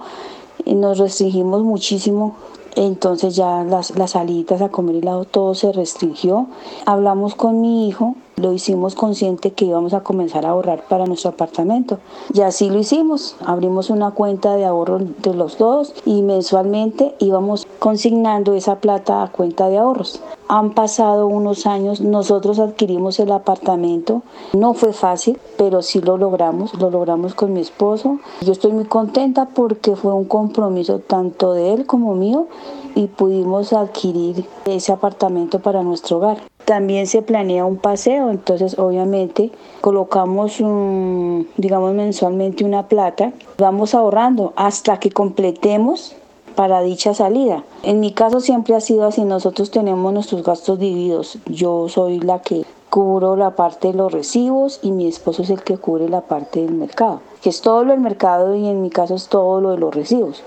[0.64, 2.38] y nos restringimos muchísimo.
[2.76, 6.48] Entonces ya las, las salidas a comer helado todo se restringió.
[6.86, 11.32] Hablamos con mi hijo, lo hicimos consciente que íbamos a comenzar a ahorrar para nuestro
[11.32, 12.00] apartamento.
[12.34, 13.36] Y así lo hicimos.
[13.46, 19.32] Abrimos una cuenta de ahorro de los dos y mensualmente íbamos consignando esa plata a
[19.32, 20.22] cuenta de ahorros.
[20.48, 24.24] Han pasado unos años, nosotros adquirimos el apartamento.
[24.54, 26.74] No fue fácil, pero sí lo logramos.
[26.80, 28.20] Lo logramos con mi esposo.
[28.42, 32.48] Yo estoy muy contenta porque fue un compromiso tanto de él como mío
[32.96, 36.40] y pudimos adquirir ese apartamento para nuestro hogar.
[36.70, 39.50] También se planea un paseo, entonces obviamente
[39.82, 46.16] colocamos, un, digamos, mensualmente una plata, vamos ahorrando hasta que completemos
[46.54, 47.64] para dicha salida.
[47.82, 51.40] En mi caso siempre ha sido así, nosotros tenemos nuestros gastos divididos.
[51.48, 55.64] Yo soy la que cubro la parte de los recibos y mi esposo es el
[55.64, 58.92] que cubre la parte del mercado, que es todo lo del mercado y en mi
[58.92, 60.44] caso es todo lo de los recibos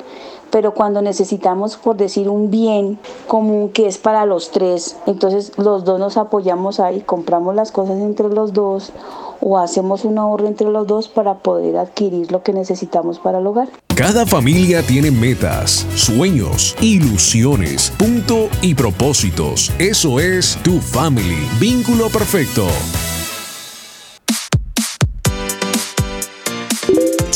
[0.53, 5.85] pero cuando necesitamos, por decir, un bien común que es para los tres, entonces los
[5.85, 8.93] dos nos apoyamos ahí, compramos las cosas entre los dos
[9.41, 13.47] o hacemos un ahorro entre los dos para poder adquirir lo que necesitamos para el
[13.47, 13.71] hogar.
[13.97, 19.73] Cada familia tiene metas, sueños, ilusiones, punto y propósitos.
[19.79, 21.49] Eso es tu family.
[21.59, 22.67] Vínculo perfecto.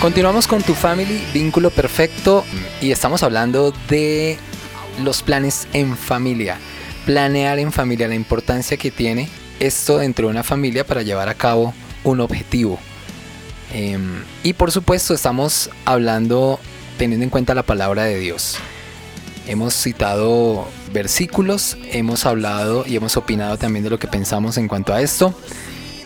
[0.00, 2.44] Continuamos con tu family, vínculo perfecto,
[2.80, 4.36] y estamos hablando de
[5.02, 6.58] los planes en familia.
[7.06, 9.30] Planear en familia, la importancia que tiene
[9.60, 11.72] esto dentro de una familia para llevar a cabo
[12.04, 12.78] un objetivo.
[13.72, 16.60] Em, y por supuesto estamos hablando
[16.98, 18.56] teniendo en cuenta la palabra de Dios.
[19.46, 24.94] Hemos citado versículos, hemos hablado y hemos opinado también de lo que pensamos en cuanto
[24.94, 25.34] a esto.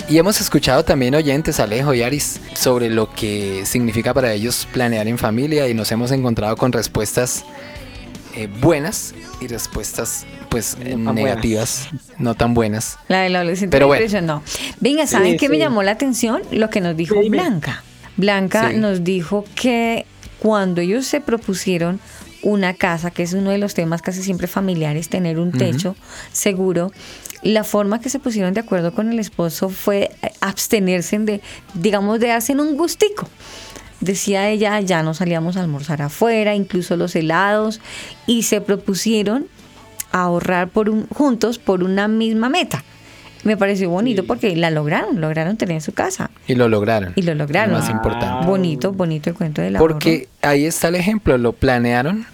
[0.09, 5.07] Y hemos escuchado también oyentes, Alejo y Aris, sobre lo que significa para ellos planear
[5.07, 7.44] en familia y nos hemos encontrado con respuestas
[8.35, 12.98] eh, buenas y respuestas pues eh, tan negativas, no tan buenas.
[13.09, 14.01] La del adolescente Pero bueno.
[14.03, 14.42] impresionó.
[14.81, 16.40] Venga, ¿saben Sí, qué me llamó la atención?
[16.53, 17.16] Lo que nos dijo.
[17.29, 17.85] Blanca.
[18.16, 18.77] Blanca Sí.
[18.79, 20.07] nos dijo que
[20.38, 22.01] cuando ellos se propusieron
[22.42, 25.96] una casa, que es uno de los temas casi siempre familiares, tener un techo
[26.33, 26.92] seguro,
[27.42, 31.40] la forma que se pusieron de acuerdo con el esposo fue abstenerse de,
[31.74, 33.29] digamos, de darse un gustico.
[34.01, 37.81] Decía ella, ya no salíamos a almorzar afuera, incluso los helados,
[38.27, 39.48] y se propusieron
[40.12, 42.85] ahorrar por un, juntos por una misma meta.
[43.44, 46.31] Me pareció bonito porque la lograron, lograron tener su casa.
[46.46, 47.12] Y lo lograron.
[47.14, 47.72] Y lo lograron.
[47.74, 48.46] Lo más importante.
[48.46, 52.27] Bonito, bonito el cuento del Porque ahí está el ejemplo, lo planearon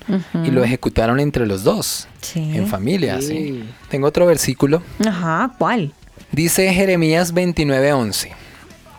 [0.44, 2.52] y lo ejecutaron entre los dos, Sí.
[2.54, 3.20] en familia.
[3.20, 3.26] Sí.
[3.28, 3.64] sí.
[3.90, 4.82] Tengo otro versículo.
[5.06, 5.92] Ajá, ¿cuál?
[6.32, 8.30] Dice Jeremías 29:11.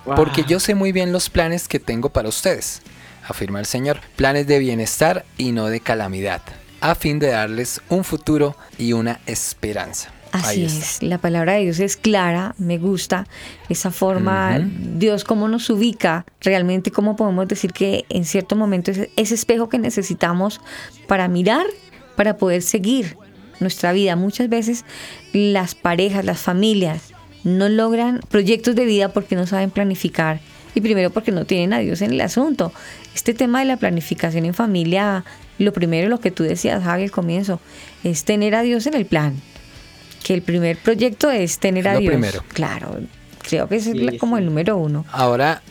[0.06, 0.16] Wow.
[0.16, 2.82] Porque yo sé muy bien los planes que tengo para ustedes,
[3.28, 4.00] afirma el Señor.
[4.16, 6.42] Planes de bienestar y no de calamidad,
[6.82, 10.12] a fin de darles un futuro y una esperanza.
[10.32, 13.26] Así es, la palabra de Dios es clara, me gusta
[13.70, 14.60] esa forma.
[14.60, 19.70] Dios cómo nos ubica, realmente cómo podemos decir que en cierto momento es ese espejo
[19.70, 20.60] que necesitamos
[21.08, 21.66] para mirar,
[22.16, 23.18] para poder seguir
[23.60, 24.16] nuestra vida.
[24.16, 24.84] Muchas veces
[25.32, 30.42] las parejas, las familias no logran proyectos de vida porque no saben planificar
[30.74, 32.74] y primero porque no tienen a Dios en el asunto.
[33.14, 35.24] Este tema de la planificación en familia,
[35.58, 37.62] lo primero, lo que tú decías, Javi, al comienzo,
[38.04, 39.36] es tener a Dios en el plan
[40.26, 42.10] que el primer proyecto es tener a Lo Dios.
[42.10, 42.44] primero.
[42.52, 42.98] Claro,
[43.44, 44.42] creo que Sí, es como sí.
[44.42, 45.06] el número uno.
[45.12, 45.62] Ahora,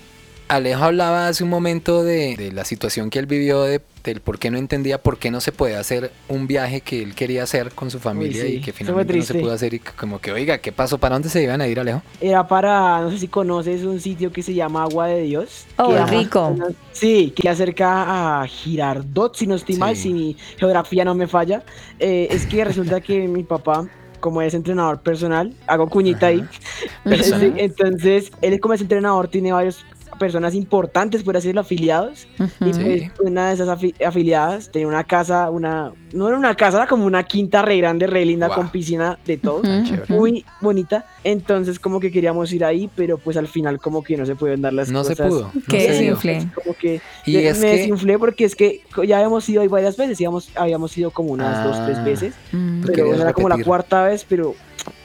[0.47, 4.39] Alejo hablaba hace un momento de, de la situación que él vivió, de, del por
[4.39, 7.73] qué no entendía por qué no se podía hacer un viaje que él quería hacer
[7.73, 10.59] con su familia sí, y que finalmente no se pudo hacer y como que, oiga,
[10.59, 10.99] ¿qué pasó?
[10.99, 12.03] ¿Para dónde se iban a ir, Alejo?
[12.21, 15.67] Era para, no sé si conoces un sitio que se llama Agua de Dios.
[15.77, 16.63] Oh, que rico.
[16.93, 21.65] Sí, que acerca a Girardot, si no estoy mal, si mi geografía no me falla.
[21.99, 23.89] Eh, es que resulta que mi papá,
[24.25, 26.43] como es entrenador personal, hago cuñita ahí.
[27.05, 27.53] Personal.
[27.59, 29.85] Entonces, él como es entrenador tiene varias
[30.25, 32.27] personas importantes, por así decirlo, afiliados.
[32.61, 36.79] Y pues, una de esas afi- afiliadas tenía una casa, una, no era una casa,
[36.79, 38.57] era como una quinta re grande, re linda, Wow.
[38.57, 39.61] con piscina de todo.
[39.63, 40.05] Chévere.
[40.09, 41.05] Muy bonita.
[41.25, 44.63] Entonces, como que queríamos ir ahí, pero pues al final, como que no se pueden
[44.63, 45.29] dar las No se cosas.
[45.29, 45.89] pudo, no se dio.
[45.91, 46.47] desinflé.
[46.55, 49.69] Como que Y me, es me que- desinflé porque es que ya habíamos ido ahí
[49.69, 52.05] varias veces, íbamos, habíamos ido como unas dos, tres Ah.
[52.05, 52.83] veces, Mm.
[52.87, 53.67] Pero era como la repetir.
[53.67, 54.55] cuarta vez, pero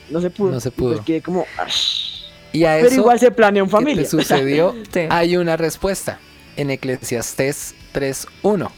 [0.10, 0.52] no se pudo.
[0.52, 1.04] No se Y pues pudo.
[1.06, 2.09] quedé como, "Ash".
[2.54, 4.04] Y a pero eso igual se planeó en que familia.
[4.04, 5.02] te sucedió, Sí.
[5.10, 6.20] hay una respuesta
[6.58, 8.70] en Eclesiastés 3.1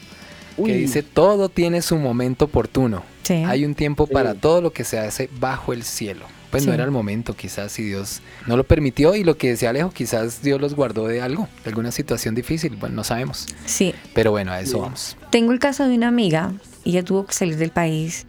[0.64, 3.02] que dice, todo tiene su momento oportuno.
[3.22, 3.34] Sí.
[3.46, 4.38] Hay un tiempo para Sí.
[4.40, 6.26] todo lo que se hace bajo el cielo.
[6.50, 9.70] Pues no era el momento, quizás si Dios no lo permitió y lo que decía
[9.70, 13.46] Alejo, quizás Dios los guardó de algo, de alguna situación difícil, bueno, no sabemos.
[13.64, 15.16] Sí, Pero bueno, a eso vamos.
[15.30, 16.52] tengo el caso de una amiga,
[16.84, 18.26] ella tuvo que salir del país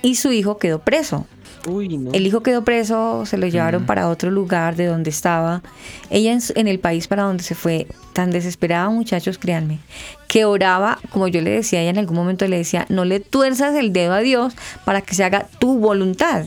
[0.00, 1.26] y su hijo quedó preso.
[1.66, 2.12] Uy, no.
[2.12, 3.86] El hijo quedó preso, se lo llevaron Mm.
[3.86, 5.62] para otro lugar de donde estaba.
[6.10, 9.78] Ella en, en el país para donde se fue, tan desesperada, muchachos, créanme,
[10.28, 13.74] que oraba, como yo le decía, ella en algún momento le decía, no le tuerzas
[13.74, 16.46] el dedo a Dios para que se haga tu voluntad.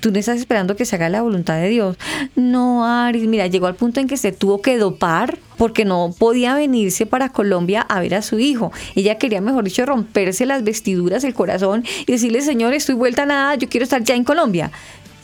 [0.00, 1.96] Tú no estás esperando que se haga la voluntad de Dios.
[2.36, 6.54] No, Aris, mira, llegó al punto en que se tuvo que dopar porque no podía
[6.54, 8.72] venirse para Colombia a ver a su hijo.
[8.94, 13.26] Ella quería, mejor dicho, romperse las vestiduras, el corazón y decirle, Señor, estoy vuelta a
[13.26, 14.70] nada, yo quiero estar ya en Colombia.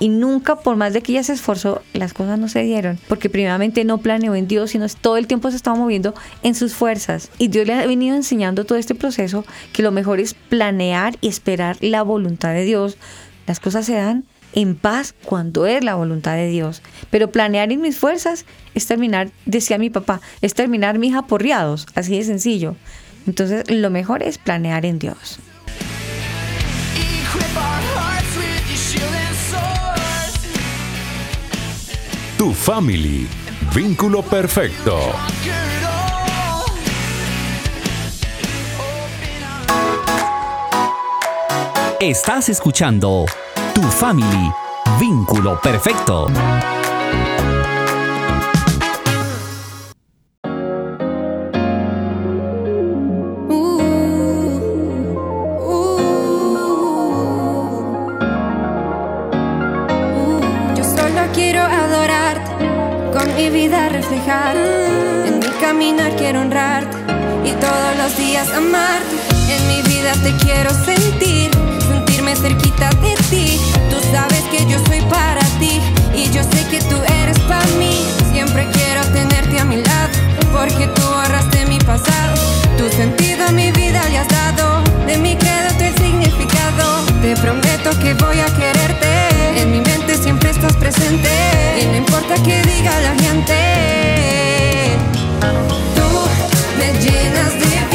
[0.01, 2.99] Y nunca, por más de que ella se esforzó, las cosas no se dieron.
[3.09, 6.75] Porque primeramente no planeó en Dios, sino todo el tiempo se estaba moviendo en sus
[6.75, 7.31] fuerzas.
[7.39, 11.29] Y Dios le ha venido enseñando todo este proceso que lo mejor es planear y
[11.29, 12.99] esperar la voluntad de Dios.
[13.47, 16.83] Las cosas se dan en paz cuando es la voluntad de Dios.
[17.11, 21.87] Pero planear en mis fuerzas es terminar, decía mi papá, es terminar mis aporreados.
[21.95, 22.77] Así de sencillo.
[23.27, 25.39] Entonces, lo mejor es planear en Dios.
[32.39, 33.27] Tu family.
[33.75, 34.99] Vínculo perfecto.
[42.01, 43.25] Estás escuchando
[43.75, 44.53] Tu Family.
[45.01, 46.29] Vínculo perfecto.
[60.77, 62.51] Yo solo quiero adorarte,
[63.13, 64.57] con mi vida reflejar.
[65.27, 66.97] En mi caminar quiero honrarte
[67.45, 69.17] y todos los días amarte.
[69.49, 71.51] En mi vida te quiero sentir,
[72.35, 73.61] cerquita de ti.
[73.91, 75.81] Tú sabes que yo soy para ti
[76.15, 78.05] y yo sé que tú eres para mí.
[78.33, 80.13] Siempre quiero tenerte a mi lado,
[80.53, 82.35] porque tú borraste mi pasado.
[82.79, 87.05] Tu sentido a mi vida le has dado, de mi credo tú el significado.
[87.23, 91.31] Te prometo que voy a quererte, en mi mente siempre estás presente.
[91.81, 93.55] Y no importa que diga la gente.
[95.95, 96.09] Tú
[96.79, 97.94] me llenas de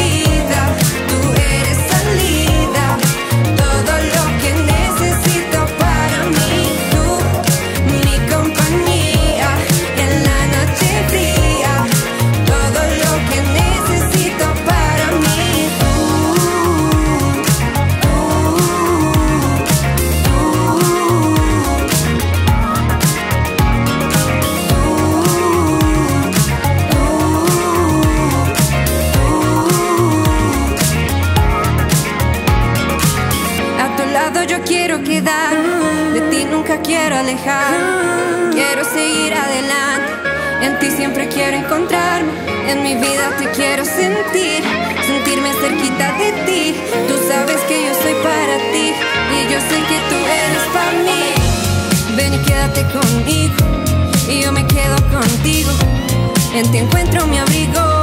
[56.70, 58.00] Ti encuentro mi abrigo.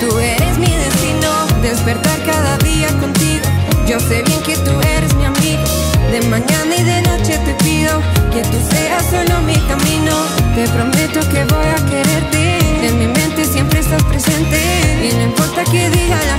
[0.00, 1.30] Tú eres mi destino,
[1.62, 3.44] despertar cada día contigo.
[3.86, 5.62] Yo sé bien que tú eres mi amigo.
[6.10, 8.02] De mañana y de noche te pido
[8.32, 10.12] que tú seas solo mi camino.
[10.56, 12.58] Te prometo que voy a quererte.
[12.84, 14.58] En mi mente siempre estás presente.
[15.00, 16.33] Y no importa que diga la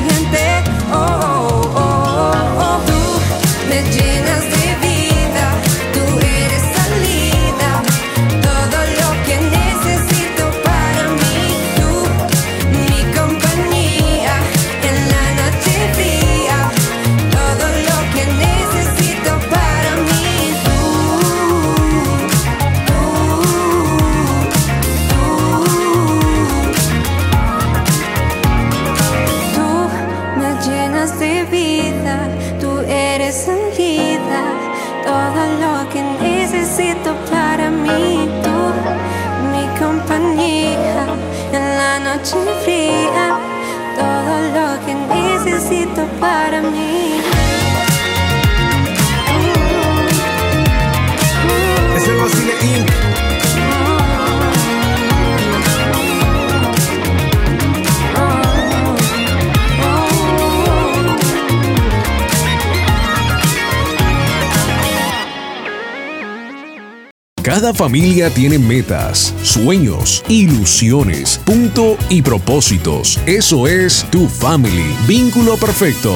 [67.45, 73.19] Cada familia tiene metas, sueños, ilusiones, punto y propósitos.
[73.27, 74.97] Eso es tu family.
[75.05, 76.15] Vínculo perfecto.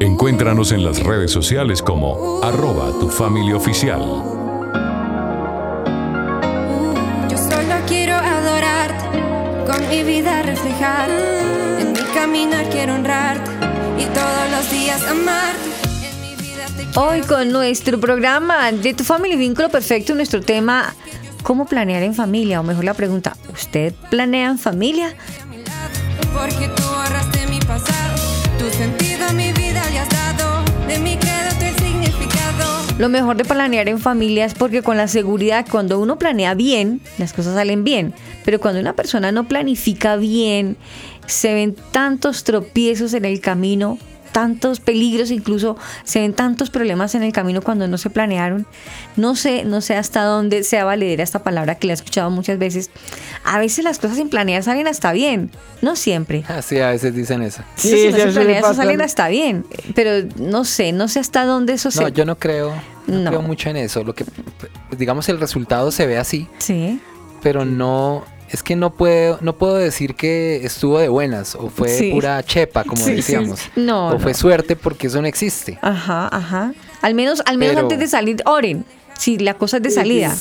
[0.00, 4.00] Encuéntranos en las redes sociales como arroba tu familia oficial.
[7.30, 9.04] Yo solo quiero adorarte,
[9.70, 11.10] con mi vida reflejar.
[11.78, 13.50] En mi caminar quiero honrarte
[13.98, 15.67] y todos los días amarte.
[17.00, 20.96] Hoy con nuestro programa de Tu Family Vínculo Perfecto, nuestro tema,
[21.44, 22.58] ¿cómo planear en familia?
[22.58, 25.14] O mejor la pregunta, ¿usted planea en familia?
[26.32, 28.20] Porque tú ahorraste mi pasado,
[28.58, 30.64] tu sentido a mi vida le has dado.
[30.88, 32.84] De mi credo tu significado.
[32.98, 37.00] Lo mejor de planear en familia es porque con la seguridad, cuando uno planea bien,
[37.16, 38.12] las cosas salen bien.
[38.44, 40.76] Pero cuando una persona no planifica bien,
[41.26, 43.98] se ven tantos tropiezos en el camino,
[44.32, 48.66] tantos peligros, incluso se ven tantos problemas en el camino cuando no se planearon.
[49.16, 52.58] No sé, no sé hasta dónde sea valedera esta palabra que la he escuchado muchas
[52.58, 52.90] veces.
[53.44, 55.50] A veces las cosas sin planear salen hasta bien,
[55.82, 56.44] no siempre.
[56.48, 57.62] Así a veces dicen eso.
[57.76, 59.64] Sí, si no se planea, eso salen hasta bien.
[59.94, 62.02] Pero no sé, no sé hasta dónde eso se...
[62.02, 62.72] No, yo no creo,
[63.06, 63.30] no, No.
[63.30, 64.04] creo mucho en eso.
[64.04, 64.24] Lo que,
[64.96, 67.00] digamos, el resultado se ve así, Sí.
[67.42, 71.88] pero no, es que no puedo, no puedo decir que estuvo de buenas o fue
[71.88, 72.10] Sí.
[72.12, 73.60] pura chepa, como Sí, decíamos.
[73.60, 73.70] sí.
[73.76, 75.78] No, o fue suerte porque eso no existe.
[75.82, 76.72] Ajá, ajá.
[77.02, 78.84] Al menos, al menos Pero- antes de salir, oren.
[79.18, 80.32] Si la cosa es de salida.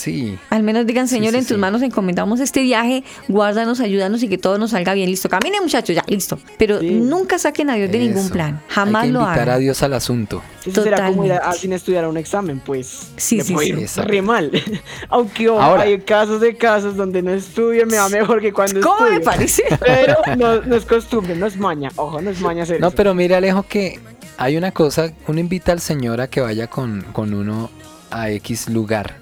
[0.00, 0.38] Sí.
[0.50, 1.60] Al menos digan, Señor, sí, en tus sí.
[1.60, 5.10] manos encomendamos este viaje, guárdanos, ayúdanos y que todo nos salga bien.
[5.10, 6.38] Listo, caminen muchachos, ya, listo.
[6.58, 8.60] Pero nunca saquen a Dios de ningún plan.
[8.68, 9.60] Jamás Hay que lo invitar a hagan.
[9.62, 10.42] Dios al asunto.
[10.64, 13.08] Eso será como ir a- sin estudiar un examen, pues.
[13.16, 14.00] Sí, sí, puede sí.
[14.00, 14.50] ir re mal.
[15.08, 15.82] Aunque ojo, Ahora.
[15.82, 19.62] hay casos de casos donde no estudio me va mejor que cuando ¿Cómo me parece?
[19.80, 21.90] Pero no, no es costumbre, no es maña.
[21.96, 22.96] Ojo, no es maña hacer No, eso.
[22.96, 23.98] pero mire Alejo que
[24.38, 27.70] hay una cosa, uno invita al Señor a que vaya con, con uno
[28.10, 29.16] a X lugar,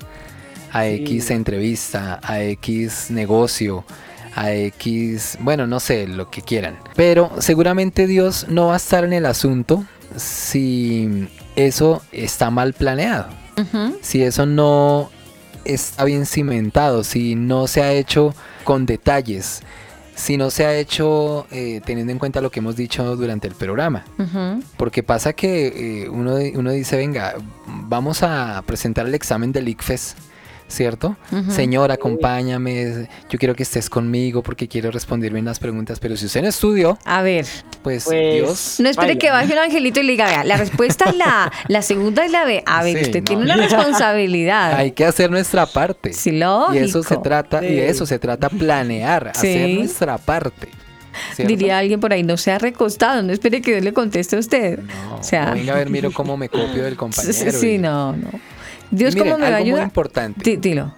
[0.72, 0.94] a Sí.
[1.02, 3.84] X entrevista, a X negocio,
[4.34, 6.78] a X, bueno, no sé, lo que quieran.
[6.94, 9.84] Pero seguramente Dios no va a estar en el asunto
[10.16, 13.26] si eso está mal planeado,
[14.00, 15.10] si eso no
[15.64, 19.62] está bien cimentado, si no se ha hecho con detalles,
[20.14, 23.54] si no se ha hecho eh, teniendo en cuenta lo que hemos dicho durante el
[23.54, 24.04] programa.
[24.76, 27.34] Porque pasa que eh, uno, uno dice, venga,
[27.66, 30.16] vamos a presentar el examen del ICFES,
[30.68, 31.16] ¿cierto?
[31.48, 36.26] Señor, acompáñame, yo quiero que estés conmigo porque quiero responder bien las preguntas, pero si
[36.26, 37.46] usted no estudió, A ver,
[37.82, 38.76] pues, Pues, Dios...
[38.78, 39.18] no espere Baila.
[39.18, 42.30] que baje un angelito y le diga, vea, la respuesta es la, la segunda es
[42.32, 42.62] la B.
[42.66, 43.24] A ver, Sí, usted no.
[43.24, 44.74] tiene una responsabilidad.
[44.74, 46.12] Hay que hacer nuestra parte.
[46.12, 46.84] Sí, Y lógico.
[46.84, 49.48] eso se trata, y de eso se trata planear, Sí.
[49.48, 50.68] hacer nuestra parte.
[51.34, 51.48] ¿cierto?
[51.48, 54.78] Diría alguien por ahí, no sea recostado, no espere que Dios le conteste a usted.
[54.80, 57.32] No, o sea, venga a ver, miro cómo me copio del compañero.
[57.32, 58.28] sí, sí, y- no, no.
[58.91, 59.84] Dios, miren, ¿cómo me algo muy ayudar?
[59.84, 60.41] importante.
[60.51, 60.95] Di- dilo.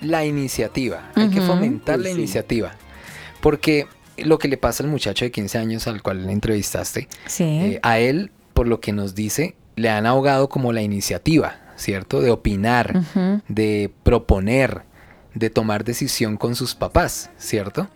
[0.00, 1.10] la iniciativa.
[1.14, 2.14] Hay que fomentar la sí.
[2.14, 2.72] iniciativa.
[3.40, 3.86] Porque
[4.18, 7.44] lo que le pasa al muchacho de 15 años al cual le entrevistaste, Sí.
[7.44, 12.20] eh, a él, por lo que nos dice, le han ahogado como la iniciativa, ¿cierto?
[12.20, 13.02] De opinar,
[13.48, 14.82] de proponer,
[15.34, 17.88] de tomar decisión con sus papás, ¿cierto?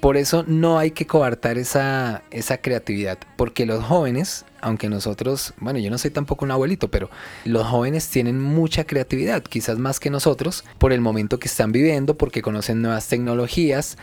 [0.00, 5.78] Por eso no hay que coartar esa, esa creatividad, porque los jóvenes, aunque nosotros, bueno,
[5.78, 7.10] yo no soy tampoco un abuelito, pero
[7.44, 12.16] los jóvenes tienen mucha creatividad, quizás más que nosotros, por el momento que están viviendo,
[12.16, 13.98] porque conocen nuevas tecnologías,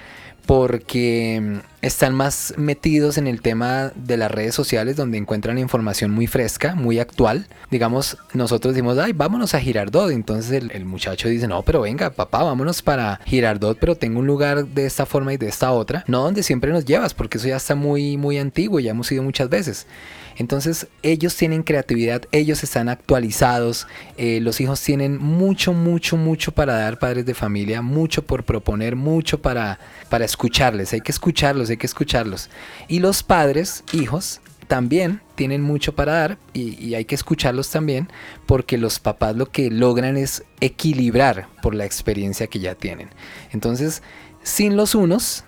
[0.46, 6.12] porque mm, están más metidos en el tema de las redes sociales donde encuentran información
[6.12, 7.48] muy fresca, muy actual.
[7.70, 10.12] Digamos, nosotros decimos, ay, vámonos a Girardot.
[10.12, 14.68] Entonces el, muchacho dice, no, pero venga, papá, vámonos para Girardot, pero tengo un lugar
[14.68, 16.04] de esta forma y de esta otra.
[16.08, 19.24] No donde siempre nos llevas, porque eso ya está muy, muy antiguo ya hemos ido
[19.24, 19.88] muchas veces.
[20.38, 26.74] Entonces ellos tienen creatividad, ellos están actualizados, eh, los hijos tienen mucho, mucho, mucho para
[26.74, 29.80] dar padres de familia, mucho por proponer, mucho para,
[30.10, 32.50] para escucharles, hay que escucharlos, hay que escucharlos.
[32.88, 38.08] Y los padres, hijos, también tienen mucho para dar y, y hay que escucharlos también
[38.46, 43.10] porque los papás lo que logran es equilibrar por la experiencia que ya tienen.
[43.52, 44.02] Entonces,
[44.44, 45.44] sin los unos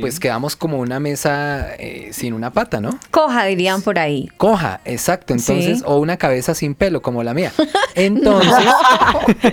[0.00, 2.90] Pues quedamos como una mesa eh, sin una pata, ¿no?
[3.10, 4.28] Coja, dirían por ahí.
[4.36, 5.32] Coja, exacto.
[5.32, 5.84] Entonces, Sí.
[5.86, 7.52] o una cabeza sin pelo, como la mía.
[7.94, 8.52] Entonces,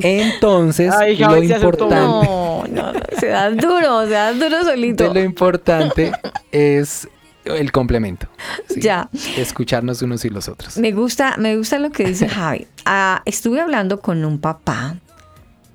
[0.00, 5.12] entonces, Ay, lo importante, No, no, no, se da duro, se da duro solito.
[5.12, 6.12] lo importante
[6.52, 7.08] es
[7.44, 8.26] el complemento.
[8.68, 8.80] ¿sí?
[8.80, 9.08] Ya.
[9.36, 10.78] Escucharnos unos y los otros.
[10.78, 12.66] Me gusta, me gusta lo que dice Javi.
[12.86, 14.96] Ah, estuve hablando con un papá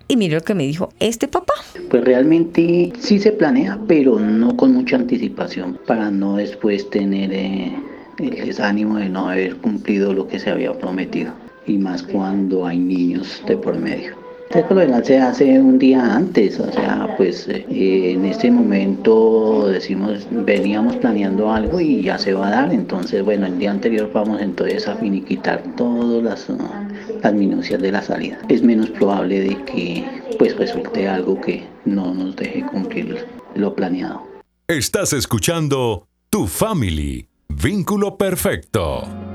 [0.10, 1.54] y mire lo que me dijo este papá.
[1.90, 7.72] Pues realmente sí se planea, pero no con mucha anticipación para no después tener eh,
[8.18, 11.32] el desánimo de no haber cumplido lo que se había prometido.
[11.68, 14.29] Y más cuando hay niños de por medio.
[14.50, 21.52] Se hace un día antes, o sea, pues eh, en este momento decimos, veníamos planeando
[21.52, 24.96] algo y ya se va a dar, entonces bueno, el día anterior vamos entonces a
[24.96, 26.48] finiquitar todas las,
[27.22, 28.40] las minucias de la salida.
[28.50, 30.06] Es menos probable de que
[30.40, 33.26] pues resulte algo que no nos deje cumplir
[33.56, 34.24] lo planeado.
[34.68, 39.29] Estás escuchando Tu Family, Vínculo Perfecto.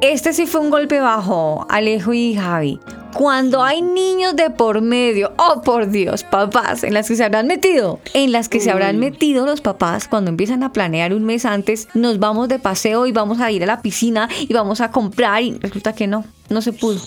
[0.00, 2.78] Este sí fue un golpe bajo, Alejo y Javi.
[3.14, 7.46] Cuando hay niños de por medio, oh por Dios, papás, en las que se habrán
[7.46, 11.44] metido, en las que se habrán metido los papás cuando empiezan a planear un mes
[11.44, 14.90] antes, nos vamos de paseo y vamos a ir a la piscina y vamos a
[14.90, 17.00] comprar y resulta que no, no se pudo.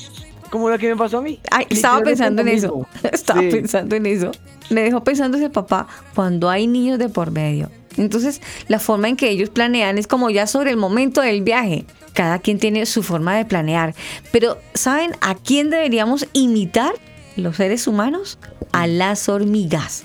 [0.50, 1.40] Como lo que me pasó a mí.
[1.52, 2.68] Ay, estaba pensando en eso.
[2.74, 2.88] mismo.
[3.12, 3.50] Estaba Sí.
[3.52, 4.32] pensando en eso.
[4.70, 7.70] Me dejó pensando ese papá cuando hay niños de por medio.
[7.98, 11.86] Entonces, la forma en que ellos planean es como ya sobre el momento del viaje.
[12.14, 13.94] Cada quien tiene su forma de planear.
[14.32, 16.94] Pero, ¿saben a quién deberíamos imitar
[17.36, 18.40] los seres humanos?
[18.72, 20.04] A las hormigas.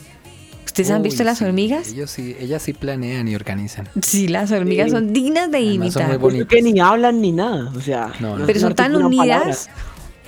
[0.65, 1.89] ¿Ustedes han visto las sí, hormigas?
[1.91, 3.89] Ellos sí, ellas sí planean y organizan.
[4.01, 4.93] Sí, las hormigas Sí.
[4.93, 6.09] son dignas de Además son imitar.
[6.09, 6.49] muy bonitas.
[6.49, 8.11] Que ni hablan ni nada, o sea.
[8.21, 8.47] No, no.
[8.47, 9.69] Pero son tan unidas.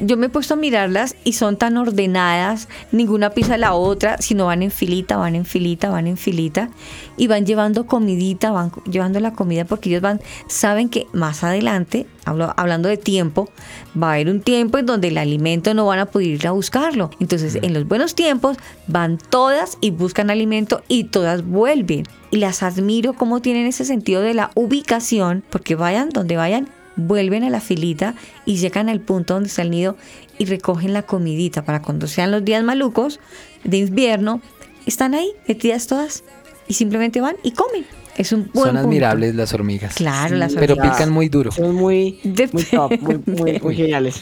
[0.00, 4.18] Yo me he puesto a mirarlas y son tan ordenadas, ninguna pisa a la otra,
[4.18, 6.68] sino van en filita, van en filita, van en filita
[7.16, 12.06] y van llevando comidita, van llevando la comida porque ellos van, saben que más adelante,
[12.24, 13.48] hablo- hablando de tiempo,
[13.96, 16.50] va a haber un tiempo en donde el alimento no van a poder ir a
[16.50, 17.10] buscarlo.
[17.20, 18.56] Entonces, en los buenos tiempos
[18.88, 22.02] van todas y buscan alimento y todas vuelven.
[22.32, 27.44] Y las admiro cómo tienen ese sentido de la ubicación, porque vayan donde vayan, vuelven
[27.44, 28.14] a la filita
[28.46, 29.96] y llegan al punto donde está el nido
[30.38, 33.20] y recogen la comidita para cuando sean los días malucos
[33.64, 34.40] de invierno,
[34.86, 36.24] están ahí metidas todas
[36.68, 37.84] y simplemente van y comen.
[38.16, 38.80] Es un buen Son punto.
[38.88, 39.94] admirables las hormigas.
[39.94, 40.96] Claro, las Pero hormigas.
[40.98, 41.50] pican muy duro.
[41.50, 42.18] Son muy,
[42.52, 44.20] muy top, muy, muy, muy geniales.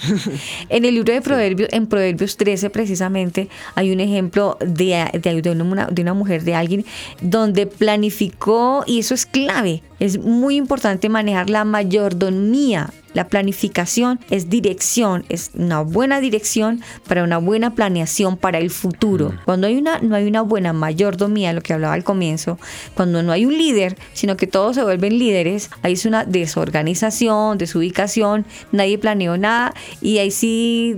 [0.69, 5.51] En el libro de Proverbios, en Proverbios 13 precisamente, hay un ejemplo de, de, de
[5.51, 6.85] una, de una mujer, de alguien,
[7.21, 12.91] donde planificó, y eso es clave, es muy importante manejar la mayordomía.
[13.15, 19.35] La planificación es dirección, es una buena dirección para una buena planeación para el futuro.
[19.45, 22.59] Cuando hay una, no hay una buena mayordomía, lo que hablaba al comienzo,
[22.95, 27.59] cuando no hay un líder, sino que todos se vuelven líderes, ahí es una desorganización,
[27.59, 30.97] desubicación, nadie planeó nada y ahí sí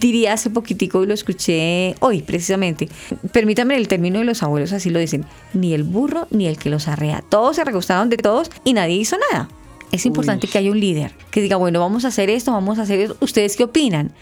[0.00, 2.88] diría hace poquitico y lo escuché hoy precisamente.
[3.32, 6.70] Permítame el término de los abuelos, así lo dicen, ni el burro ni el que
[6.70, 7.22] los arrea.
[7.28, 9.48] Todos se recostaron de todos y nadie hizo nada.
[9.92, 12.82] Es importante que haya un líder que diga, bueno, vamos a hacer esto, vamos a
[12.82, 13.16] hacer esto.
[13.20, 14.12] ¿Ustedes qué opinan?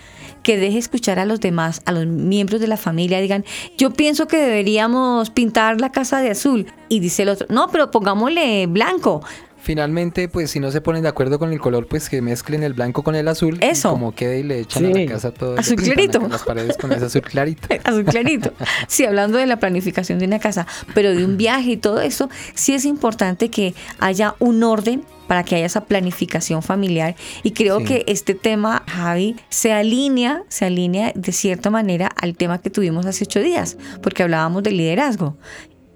[0.42, 3.44] Que deje escuchar a los demás, a los miembros de la familia, digan,
[3.78, 6.66] yo pienso que deberíamos pintar la casa de azul.
[6.88, 9.22] Y dice el otro, no, pero pongámosle blanco.
[9.64, 12.74] Finalmente, pues si no se ponen de acuerdo con el color, pues que mezclen el
[12.74, 13.56] blanco con el azul.
[13.62, 13.88] Eso.
[13.88, 15.58] Y como quede y le echan a la casa todo.
[15.58, 16.20] Azul clarito.
[16.28, 17.66] Las paredes con ese azul clarito.
[17.84, 18.52] Azul clarito.
[18.88, 22.28] Sí, hablando de la planificación de una casa, pero de un viaje y todo eso,
[22.54, 27.16] sí es importante que haya un orden para que haya esa planificación familiar.
[27.42, 27.86] Y creo Sí.
[27.86, 33.06] que este tema, Javi, se alinea, se alinea de cierta manera al tema que tuvimos
[33.06, 35.38] hace ocho días, porque hablábamos de liderazgo.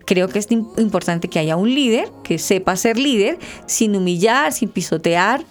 [0.09, 4.55] Creo que es im- importante que haya un líder que sepa ser líder sin humillar,
[4.55, 5.43] sin pisotear,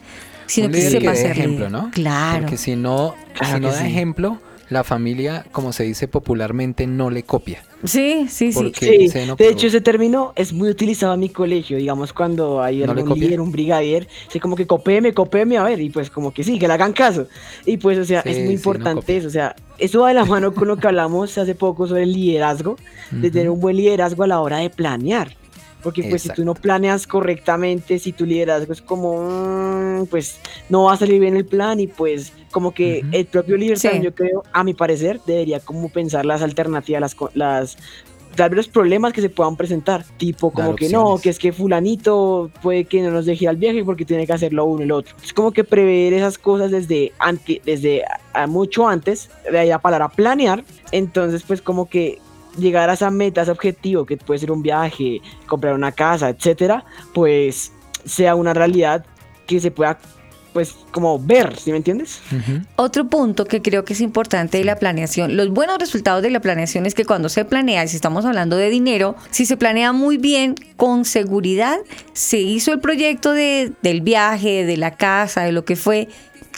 [0.48, 1.72] sino Un que líder sepa dé ser ejemplo, líder.
[1.72, 1.92] ¿no?
[1.92, 2.40] Claro.
[2.42, 3.88] Porque si no, Claro si no que da sí.
[3.88, 7.62] ejemplo, la familia, como se dice popularmente, no le copia.
[7.84, 9.10] Sí, sí, sí.
[9.28, 12.92] No, de hecho ese término es muy utilizado en mi colegio, digamos cuando hay ¿No
[12.92, 16.44] algún líder, un brigadier, sí como que copeme, copeme, a ver, y pues como que
[16.44, 17.28] sí, que le hagan caso.
[17.66, 20.26] Y pues o sea, Sí, es muy importante eso, o sea, eso va de la
[20.26, 22.78] mano con lo que hablamos hace poco sobre el liderazgo,
[23.12, 25.36] de tener un buen liderazgo a la hora de planear.
[25.84, 29.22] Porque pues si tú no planeas correctamente, si tu liderazgo es como,
[30.02, 33.56] mm, pues no va a salir bien el plan y pues como que el propio
[33.56, 33.90] líder Sí.
[34.02, 37.78] yo creo, a mi parecer, debería como pensar las alternativas, las, las
[38.36, 41.38] tal vez los problemas que se puedan presentar, tipo como Dar que no, que es
[41.38, 44.84] que fulanito puede que no nos deje al viaje porque tiene que hacerlo uno y
[44.86, 45.16] el otro.
[45.24, 49.70] Es como que prever esas cosas desde, antes, desde a- a mucho antes, de ahí
[49.70, 52.18] la palabra planear, entonces pues como que
[52.58, 56.30] llegar a esa meta, a ese objetivo, que puede ser un viaje, comprar una casa,
[56.30, 56.84] etcétera,
[57.14, 57.72] pues
[58.04, 59.06] sea una realidad
[59.46, 59.98] que se pueda
[60.58, 62.20] pues como ver, ¿sí me entiendes?
[62.78, 66.40] Otro punto que creo que es importante de la planeación, los buenos resultados de la
[66.40, 70.18] planeación es que cuando se planea, si estamos hablando de dinero, si se planea muy
[70.18, 71.78] bien, con seguridad,
[72.14, 76.08] se hizo el proyecto de, del viaje, de la casa, de lo que fue,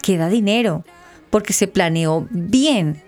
[0.01, 0.85] queda dinero,
[1.29, 3.01] porque se planeó bien,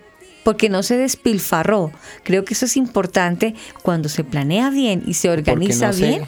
[0.43, 1.93] porque no se despilfarró.
[2.23, 6.23] Creo que eso es importante cuando se planea bien y se organiza no se- bien,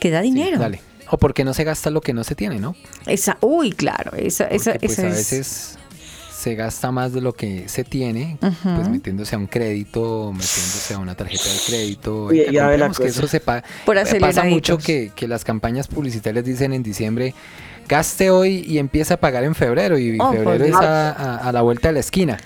[0.00, 0.58] queda dinero.
[0.58, 0.80] Dale.
[1.10, 2.74] O porque no se gasta lo que no se tiene, ¿no?
[3.06, 5.78] Esa, uy, claro, esa, esa, Porque, pues a es- veces
[6.36, 10.98] se gasta más de lo que se tiene, pues metiéndose a un crédito, metiéndose a
[10.98, 12.32] una tarjeta de crédito.
[12.32, 13.08] Y- Venga, y a ver la que cosa.
[13.08, 13.64] eso se paga.
[13.84, 17.34] Por Pasa mucho que, que las campañas publicitarias dicen en diciembre,
[17.88, 21.52] gaste hoy y empieza a pagar en febrero, y Oh, febrero es a, a- a
[21.52, 22.36] la vuelta de la esquina.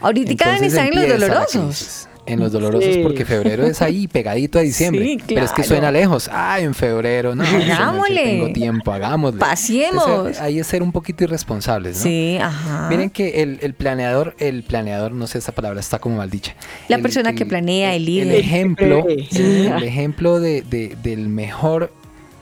[0.00, 2.08] Ahorita en los dolorosos.
[2.26, 3.00] En los dolorosos Sí.
[3.02, 5.04] porque febrero es ahí pegadito a diciembre.
[5.04, 6.30] Sí, Pero es que suena lejos.
[6.32, 7.34] Ah, en febrero.
[7.34, 8.22] No, yo Hagámosle.
[8.24, 9.40] tengo tiempo, hagámosle.
[9.40, 12.02] Entonces, ahí es ser un poquito irresponsables, ¿no?
[12.02, 12.88] Sí, ajá.
[12.88, 16.54] Miren que el, el planeador, el planeador, no sé esa palabra, está como mal dicha.
[16.88, 18.28] La El- persona que planea, el líder.
[18.28, 21.92] El ejemplo, el, ejemplo de, de- del mejor,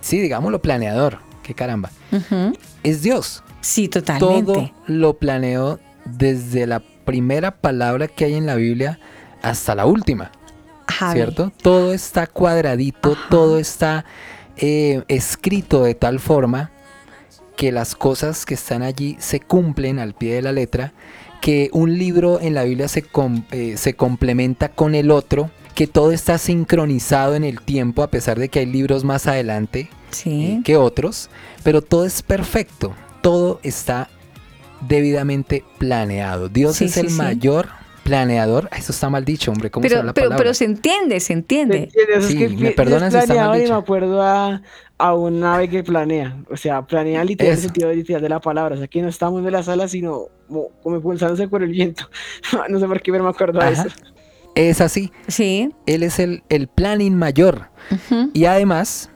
[0.01, 1.91] sí, digámoslo, planeador, qué caramba,
[2.85, 3.43] es Dios.
[3.61, 4.45] Sí, totalmente.
[4.53, 8.99] Todo lo planeó desde la primera palabra que hay en la Biblia
[9.43, 10.31] hasta la última.
[10.89, 11.15] Javi.
[11.15, 11.53] ¿cierto?
[11.63, 14.05] Todo está cuadradito, todo está
[14.57, 16.71] eh, escrito de tal forma
[17.57, 20.93] que las cosas que están allí se cumplen al pie de la letra,
[21.41, 25.87] que un libro en la Biblia se, com- eh, se complementa con el otro, que
[25.87, 30.45] todo está sincronizado en el tiempo, a pesar de que hay libros más adelante Sí.
[30.45, 31.31] eh, que otros,
[31.63, 34.11] pero todo es perfecto, todo está
[34.87, 36.49] debidamente planeado.
[36.49, 37.15] Dios Sí, es el sí.
[37.17, 37.69] mayor
[38.13, 38.69] planeador.
[38.71, 39.71] Ay, Eso está mal dicho, hombre.
[39.71, 40.37] ¿Cómo se Pero, va la pero, palabra?
[40.45, 41.89] pero se entiende, se entiende.
[41.93, 41.99] Sí,
[42.43, 44.61] es que me perdonan si es está mal y me acuerdo a,
[44.99, 46.37] a un ave que planea.
[46.51, 47.69] O sea, planea literal en el Eso.
[47.69, 48.75] sentido literal de la palabra.
[48.75, 52.09] O sea, que no estamos en la sala, sino como, como impulsándose por el viento.
[52.69, 53.83] no sé por qué pero me acuerdo a Ajá.
[53.87, 53.97] eso.
[54.55, 55.11] Es así.
[55.29, 55.71] Sí.
[55.87, 57.71] Él es el, el planning mayor.
[58.35, 59.09] Y además,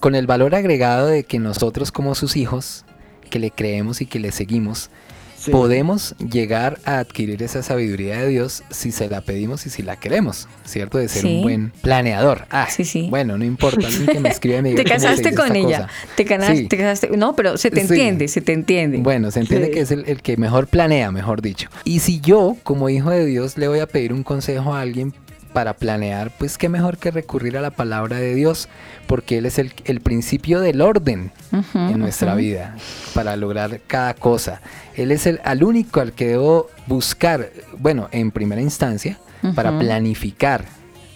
[0.00, 2.86] con el valor agregado de que nosotros como sus hijos,
[3.28, 4.90] que le creemos y que le seguimos,
[5.38, 5.50] Sí.
[5.52, 9.94] podemos llegar a adquirir esa sabiduría de Dios si se la pedimos y si la
[9.96, 10.98] queremos, ¿cierto?
[10.98, 11.36] De ser Sí.
[11.36, 12.46] un buen planeador.
[12.50, 13.06] Ah, Sí, sí.
[13.08, 15.82] bueno, no importa, alguien que me escribe me diga Te casaste con ella.
[15.82, 15.88] cosa.
[16.16, 16.66] Te, canas- Sí.
[16.66, 17.16] te casaste.
[17.16, 18.98] No, pero se te entiende, se te entiende.
[18.98, 21.68] Bueno, se entiende que es el, el que mejor planea, mejor dicho.
[21.84, 25.14] Y si yo, como hijo de Dios, le voy a pedir un consejo a alguien
[25.58, 28.68] para planear, pues qué mejor que recurrir a la palabra de Dios,
[29.08, 31.32] porque Él es el, el principio del orden
[31.74, 32.76] en nuestra vida
[33.12, 34.60] para lograr cada cosa.
[34.94, 39.18] Él es el al único al que debo buscar, bueno, en primera instancia,
[39.56, 40.64] para planificar.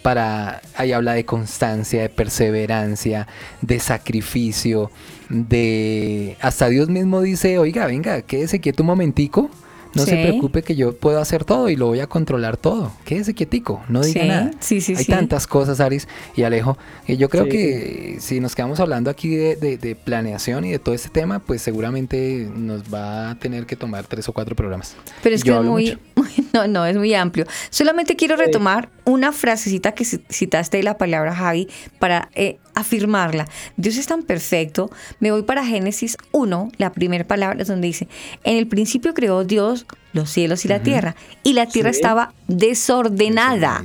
[0.01, 3.29] Para, ahí habla de constancia, de perseverancia,
[3.61, 4.91] de sacrificio,
[5.29, 6.35] de...
[6.41, 9.49] Hasta Dios mismo dice, oiga, venga, quédese quieto un momentico,
[9.95, 12.91] no se preocupe que yo puedo hacer todo y lo voy a controlar todo.
[13.05, 14.51] Quédese quietico, no diga Sí, nada.
[14.59, 15.11] sí, sí, Hay sí.
[15.11, 16.77] tantas cosas, Aris y Alejo.
[17.07, 17.49] Y yo creo Sí.
[17.51, 21.39] que si nos quedamos hablando aquí de, de- de planeación y de todo este tema,
[21.39, 24.95] pues seguramente nos va a tener que tomar tres o cuatro programas.
[25.21, 26.43] Pero es que es muy, mucho.
[26.53, 27.45] no, no, es muy amplio.
[27.69, 31.67] Solamente quiero retomar una frasecita que ci- citaste de la palabra Javi
[31.99, 33.47] para eh, afirmarla.
[33.77, 34.89] Dios es tan perfecto.
[35.19, 38.07] Me voy para Génesis 1, la primera palabra es donde dice,
[38.43, 41.97] en el principio creó Dios los cielos y la tierra, y la tierra Sí.
[41.97, 43.81] estaba desordenada.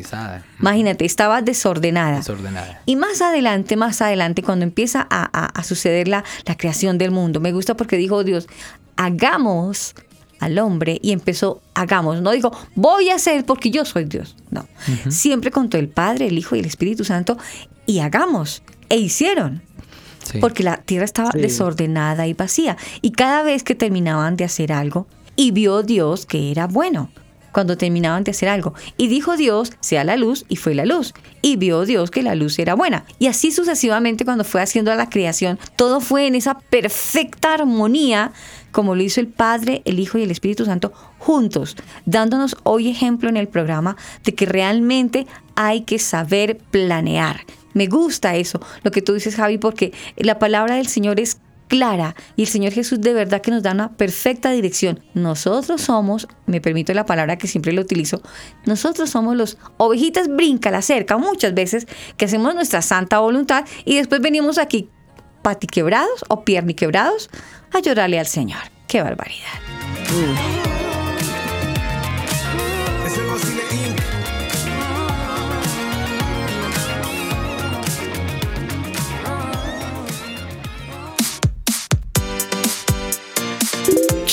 [0.60, 2.18] Imagínate, estaba desordenada.
[2.18, 2.82] desordenada.
[2.84, 7.10] Y más adelante, más adelante, cuando empieza a, a- a suceder la, la creación del
[7.12, 8.46] mundo, me gusta porque dijo Dios,
[8.96, 9.94] hagamos
[10.40, 14.66] al hombre y empezó, hagamos, no dijo, voy a hacer porque yo soy Dios, no.
[15.08, 17.38] Siempre contó el Padre, el Hijo y el Espíritu Santo
[17.86, 19.62] y hagamos, e hicieron.
[20.24, 20.38] Sí.
[20.40, 21.38] Porque la tierra estaba Sí.
[21.40, 22.76] desordenada y vacía.
[23.00, 27.10] Y cada vez que terminaban de hacer algo, y vio Dios que era bueno.
[27.52, 28.74] Cuando terminaban de hacer algo.
[28.98, 31.14] Y dijo Dios, sea la luz, y fue la luz.
[31.40, 33.04] Y vio Dios que la luz era buena.
[33.18, 38.32] Y así sucesivamente cuando fue haciendo la creación, todo fue en esa perfecta armonía,
[38.70, 41.74] como lo hizo el Padre, el Hijo y el Espíritu Santo juntos,
[42.04, 45.26] dándonos hoy ejemplo en el programa de que realmente
[45.56, 47.40] hay que saber planear.
[47.78, 52.16] Me gusta eso, lo que tú dices, Javi, porque la palabra del Señor es clara
[52.34, 54.98] y el Señor Jesús de verdad que nos da una perfecta dirección.
[55.14, 58.20] Nosotros somos, me permito la palabra que siempre lo utilizo,
[58.66, 63.94] nosotros somos los ovejitas brinca la cerca muchas veces que hacemos nuestra santa voluntad y
[63.94, 64.90] después venimos aquí
[65.42, 67.30] patiquebrados o pierniquebrados
[67.72, 68.58] a llorarle al Señor.
[68.88, 69.46] ¡Qué barbaridad!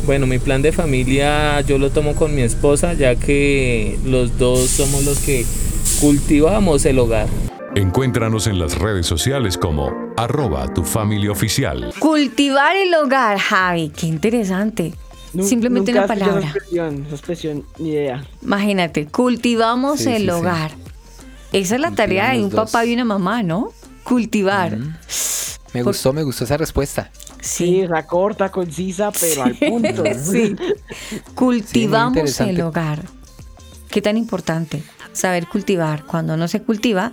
[0.05, 4.67] Bueno, mi plan de familia yo lo tomo con mi esposa ya que los dos
[4.69, 5.45] somos los que
[6.01, 7.27] cultivamos el hogar.
[7.75, 11.91] Encuéntranos en las redes sociales como arroba tu familia oficial.
[11.97, 13.89] Cultivar el hogar, Javi.
[13.89, 14.93] Qué interesante.
[15.41, 16.47] Simplemente nunca una palabra.
[16.49, 18.23] Expresión, expresión, ni idea.
[18.43, 20.29] Imagínate, cultivamos Sí, el sí, sí.
[20.29, 20.71] hogar.
[21.51, 23.69] Esa es la tarea de un papá y una mamá, ¿no?
[24.03, 24.77] Cultivar.
[25.73, 27.09] Me gustó, me gustó esa respuesta.
[27.41, 30.03] Sí, esa corta, concisa, pero al punto.
[30.23, 30.55] Sí.
[31.33, 33.03] Cultivamos el hogar.
[33.89, 36.05] Qué tan importante saber cultivar.
[36.05, 37.11] Cuando no se cultiva,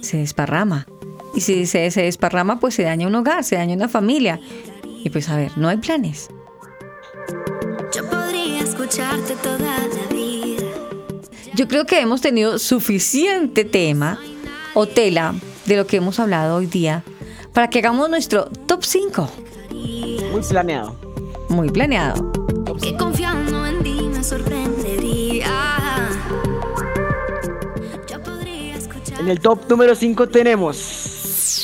[0.00, 0.86] se desparrama.
[1.34, 4.40] Y si se, se desparrama, pues se daña un hogar, se daña una familia.
[4.84, 6.28] Y pues a ver, no hay planes.
[7.94, 10.64] Yo podría escucharte toda la vida.
[11.54, 14.18] Yo creo que hemos tenido suficiente tema
[14.74, 15.34] o tela
[15.66, 17.04] de lo que hemos hablado hoy día
[17.52, 19.30] para que hagamos nuestro top 5.
[20.32, 20.96] Muy planeado.
[21.48, 22.32] Muy planeado.
[22.80, 24.57] Que confiando en ti me sorprendería.
[29.18, 31.58] En el top número 5 tenemos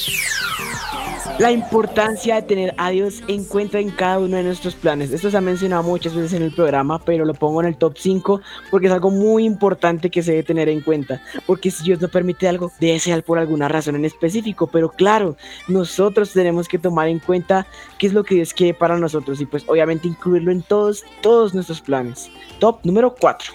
[1.39, 5.13] la importancia de tener a Dios en cuenta en cada uno de nuestros planes.
[5.13, 7.97] Esto se ha mencionado muchas veces en el programa, pero lo pongo en el top
[7.97, 8.41] 5
[8.71, 11.23] porque es algo muy importante que se debe tener en cuenta.
[11.47, 14.67] Porque si Dios no permite algo, debe ser por alguna razón en específico.
[14.67, 15.37] Pero claro,
[15.69, 17.67] nosotros tenemos que tomar en cuenta
[17.99, 21.55] qué es lo que Dios quiere para nosotros y pues obviamente incluirlo en todos, todos
[21.55, 22.31] nuestros planes.
[22.59, 23.53] Top número 4.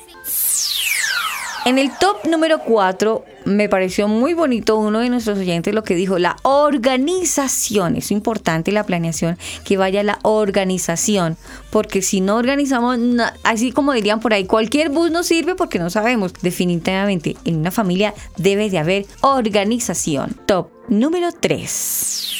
[1.69, 5.93] En el top número 4 me pareció muy bonito uno de nuestros oyentes lo que
[5.93, 7.95] dijo, la organización.
[7.95, 11.37] Es importante la planeación, que vaya la organización,
[11.69, 12.97] porque si no organizamos,
[13.43, 16.33] así como dirían por ahí, cualquier bus no sirve porque no sabemos.
[16.41, 20.35] Definitivamente, en una familia debe de haber organización.
[20.47, 22.31] Top número 3.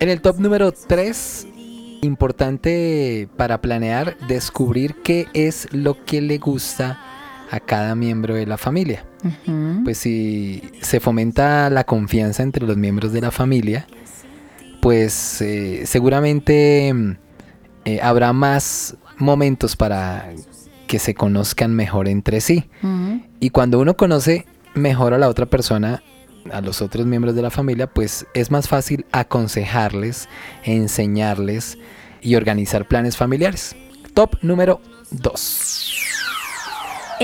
[0.00, 1.46] En el top número 3,
[2.02, 7.00] importante para planear, descubrir qué es lo que le gusta
[7.52, 9.04] a cada miembro de la familia.
[9.84, 13.86] Pues si se fomenta la confianza entre los miembros de la familia,
[14.80, 17.16] pues eh, seguramente mm,
[17.84, 20.30] eh, habrá más momentos para
[20.86, 22.70] que se conozcan mejor entre sí.
[23.38, 26.02] Y cuando uno conoce mejor a la otra persona,
[26.50, 30.26] a los otros miembros de la familia, pues es más fácil aconsejarles,
[30.64, 31.76] enseñarles
[32.22, 33.76] y organizar planes familiares.
[34.14, 34.80] Top número
[35.10, 36.01] 2.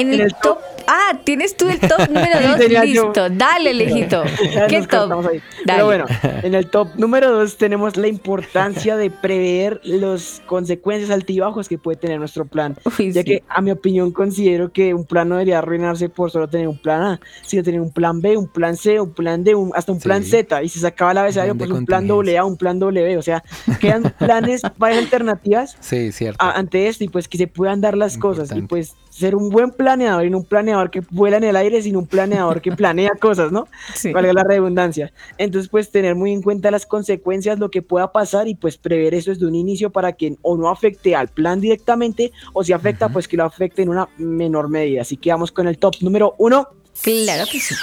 [0.01, 0.59] En el, top.
[0.87, 2.57] Ah, tienes tú el top número 2.
[2.59, 3.05] Tenía yo.
[3.07, 3.29] Listo.
[3.31, 4.23] Dale, lejito.
[4.69, 5.11] ¿Qué top?
[5.23, 5.43] Dale.
[5.67, 6.07] Pero bueno,
[6.43, 11.97] en el top número 2 tenemos la importancia de prever las consecuencias altibajos que puede
[11.99, 12.77] tener nuestro plan.
[12.99, 16.69] ya que a mi opinión considero que un plan no debería arruinarse por solo tener
[16.69, 19.73] un plan A, sino tener un plan B, un plan C, un plan D, un-
[19.75, 20.63] hasta un plan Z.
[20.63, 23.23] Y si se acaba el abecedario, pues un plan doble A, un plan doble O
[23.23, 23.43] sea,
[23.81, 26.43] quedan planes, varias alternativas Sí, cierto.
[26.45, 29.51] a- ante esto y pues que se puedan dar las cosas y pues ser un
[29.51, 32.73] buen planeador y no un planeador que vuela en el aire, sino un planeador que
[32.77, 33.69] planea cosas, ¿no?
[33.95, 34.13] Sí.
[34.13, 35.13] Valga la redundancia.
[35.37, 39.15] Entonces, pues tener muy en cuenta las consecuencias, lo que pueda pasar y pues prever
[39.15, 43.09] eso desde un inicio para que o no afecte al plan directamente o si afecta,
[43.09, 45.03] pues que lo afecte en una menor medida.
[45.03, 46.69] Así que vamos con el top número uno.
[47.03, 47.75] Claro que sí.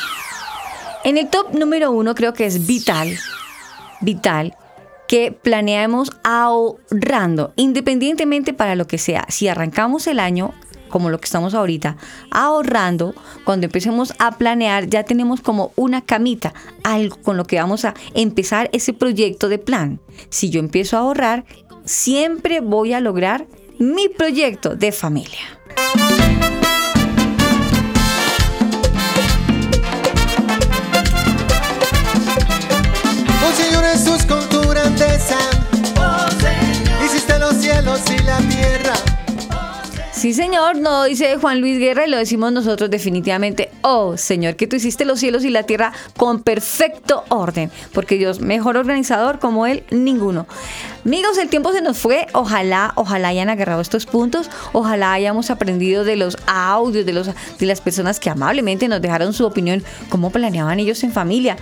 [1.03, 3.15] En el top número uno creo que es vital,
[4.01, 4.57] vital,
[5.07, 9.25] que planeemos ahorrando, independientemente para lo que sea.
[9.29, 10.53] Si arrancamos el año
[10.89, 11.97] como lo que estamos ahorita,
[12.31, 17.85] ahorrando, cuando empecemos a planear ya tenemos como una camita, algo con lo que vamos
[17.85, 19.99] a empezar ese proyecto de plan.
[20.29, 21.45] Si yo empiezo a ahorrar,
[21.85, 23.47] siempre voy a lograr
[23.79, 25.59] mi proyecto de familia.
[33.43, 35.37] Oh Señor Jesús, con tu grandeza,
[37.05, 38.84] hiciste los cielos y la tierra.
[40.25, 43.69] Sí, señor, no dice Juan Luis Guerra y lo decimos nosotros definitivamente.
[43.83, 48.39] Oh, Señor, que tú hiciste los cielos y la tierra con perfecto orden, porque Dios,
[48.39, 50.47] mejor organizador como Él, ninguno.
[51.05, 52.25] Amigos, el tiempo se nos fue.
[52.33, 54.49] Ojalá, ojalá hayan agarrado estos puntos.
[54.73, 59.31] Ojalá hayamos aprendido de los audios de, los, de las personas que amablemente nos dejaron
[59.31, 61.55] su opinión, cómo planeaban ellos en familia.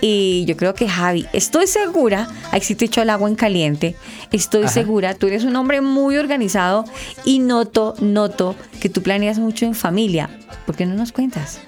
[0.00, 3.96] Y yo creo que Javi, estoy segura, ahí sí te echo el agua en caliente,
[4.32, 4.72] estoy Ajá.
[4.72, 6.84] segura, tú eres un hombre muy organizado
[7.24, 10.30] y noto, noto que tú planeas mucho en familia.
[10.64, 11.60] ¿Por qué no nos cuentas?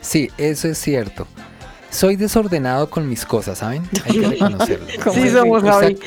[0.00, 1.26] Sí, eso es cierto.
[1.90, 3.82] Soy desordenado con mis cosas, ¿saben?
[4.06, 4.86] Hay que reconocerlo.
[5.12, 5.98] Sí somos, Javi.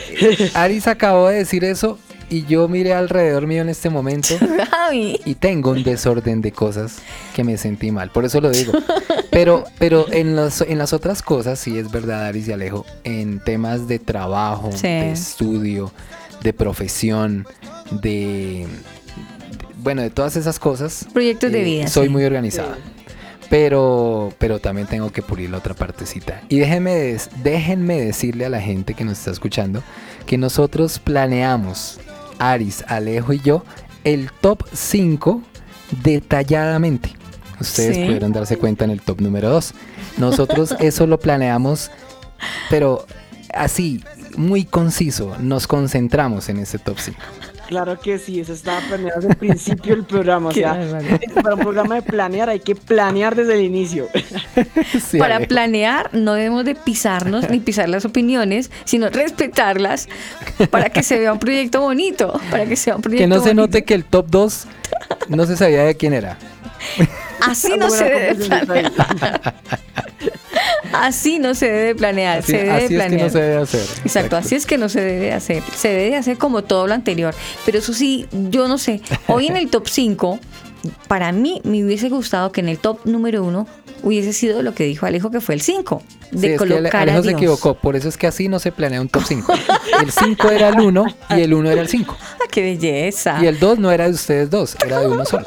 [0.55, 1.99] Aris acabó de decir eso
[2.29, 4.29] y yo miré alrededor mío en este momento
[4.93, 6.97] y tengo un desorden de cosas
[7.35, 8.09] que me sentí mal.
[8.11, 8.73] Por eso lo digo.
[9.31, 13.39] Pero, pero en, los- en las otras cosas, sí es verdad, Aris y Alejo, en
[13.39, 14.87] temas de trabajo, Sí.
[14.87, 15.91] de estudio,
[16.41, 17.45] de profesión,
[17.91, 17.99] de...
[17.99, 18.67] de-
[19.77, 21.05] Bueno, de todas esas cosas.
[21.13, 22.11] Proyectos de eh, vida, Soy sí.
[22.13, 22.75] muy organizado.
[23.49, 26.41] Pero, pero también tengo que pulir la otra partecita.
[26.49, 29.83] Y déjenme, des- déjenme decirle a la gente que nos está escuchando
[30.25, 31.99] que nosotros planeamos,
[32.39, 33.63] Aris, Alejo y yo,
[34.03, 35.41] el top 5
[36.03, 37.13] detalladamente.
[37.59, 38.03] Ustedes Sí.
[38.05, 39.73] pudieron darse cuenta en el top número 2.
[40.17, 41.91] Nosotros eso lo planeamos,
[42.69, 43.05] pero
[43.53, 44.03] así,
[44.37, 45.35] muy conciso.
[45.39, 47.17] Nos concentramos en ese top 5.
[47.67, 50.49] Claro que sí, eso estaba planeado desde el principio del programa.
[50.49, 50.77] O sea,
[51.41, 54.07] para un programa de planear hay que planear desde el inicio.
[55.05, 60.07] Sí, Para planear no debemos de pisarnos ni pisar las opiniones, sino respetarlas
[60.69, 63.53] para que se vea un proyecto bonito, para que sea un proyecto Que no se
[63.53, 64.67] note que el top 2
[65.29, 66.37] no se sabía de quién era.
[67.45, 68.91] Así no se debe planear.
[70.93, 73.21] Así no se debe planear, Así, se debe así es que planear.
[73.23, 73.85] no se debe hacer.
[74.05, 75.61] Exacto, así es que no se debe hacer.
[75.75, 77.33] Se debe hacer como todo lo anterior.
[77.65, 79.01] Pero eso sí, yo no sé.
[79.27, 80.39] Hoy en el top 5,
[81.07, 83.67] para mí me hubiese gustado que en el top número 1
[84.03, 86.01] hubiese sido lo que dijo Alejo, que fue el 5.
[86.31, 87.37] De Sí, es que Ale- colocar Alejo a se Dios.
[87.41, 89.53] equivocó, por eso es que así no se planea un top 5.
[90.01, 92.15] El 5 era el 1 y el 1 era el 5.
[92.35, 93.37] Ah, ¡Qué belleza!
[93.41, 95.45] Y el 2 no era de ustedes dos, era de uno solo.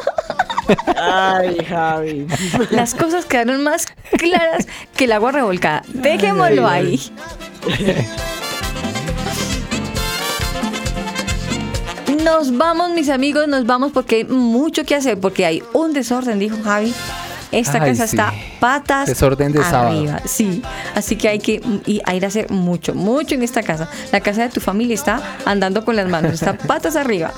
[0.96, 2.26] Ay, Javi.
[2.70, 3.86] Las cosas quedaron más
[4.18, 4.66] claras
[4.96, 5.82] que el agua revolcada.
[5.88, 8.18] Dejémoslo ay, ahí.
[12.24, 16.38] Nos vamos, mis amigos, nos vamos porque hay mucho que hacer, porque hay un desorden,
[16.38, 16.92] dijo Javi.
[17.50, 18.16] Esta Ay, casa sí.
[18.16, 19.88] está patas Desorden de sábado.
[19.98, 20.20] arriba.
[20.26, 20.62] Sí,
[20.94, 23.88] así que hay que ir a hacer mucho, mucho en esta casa.
[24.12, 27.32] La casa de tu familia está andando con las manos, está patas arriba.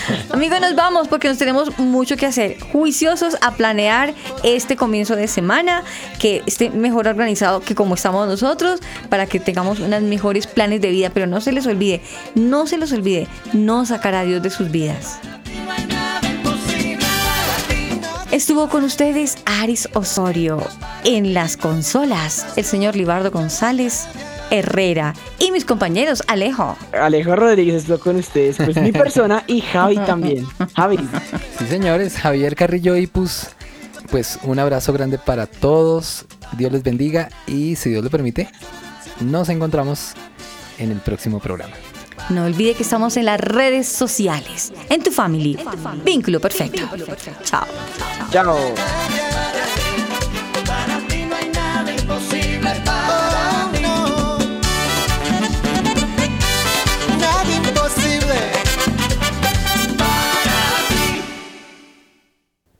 [0.30, 2.60] Amigos, nos vamos porque nos tenemos mucho que hacer.
[2.60, 5.82] Juiciosos a planear este comienzo de semana,
[6.18, 10.90] que esté mejor organizado que como estamos nosotros, para que tengamos unos mejores planes de
[10.90, 11.10] vida.
[11.10, 12.00] Pero no se les olvide,
[12.34, 15.18] no se les olvide, no sacar a Dios de sus vidas.
[18.30, 20.66] Estuvo con ustedes Aris Osorio
[21.04, 24.08] en las consolas, el señor Libardo González
[24.52, 26.76] Herrera y mis compañeros Alejo.
[26.92, 30.46] Alejo Rodríguez estuvo con ustedes, pues mi persona y Javi también.
[30.76, 30.98] Javi.
[31.58, 33.48] Sí, señores, Javier Carrillo Ipus.
[34.10, 36.26] Pues un abrazo grande para todos.
[36.58, 38.50] Dios les bendiga y si Dios lo permite,
[39.20, 40.12] nos encontramos
[40.78, 41.72] en el próximo programa.
[42.28, 45.58] No olvide que estamos en las redes sociales, en tu family,
[46.04, 46.82] vínculo perfecto.
[47.42, 47.66] Chao.
[48.30, 48.56] Chao.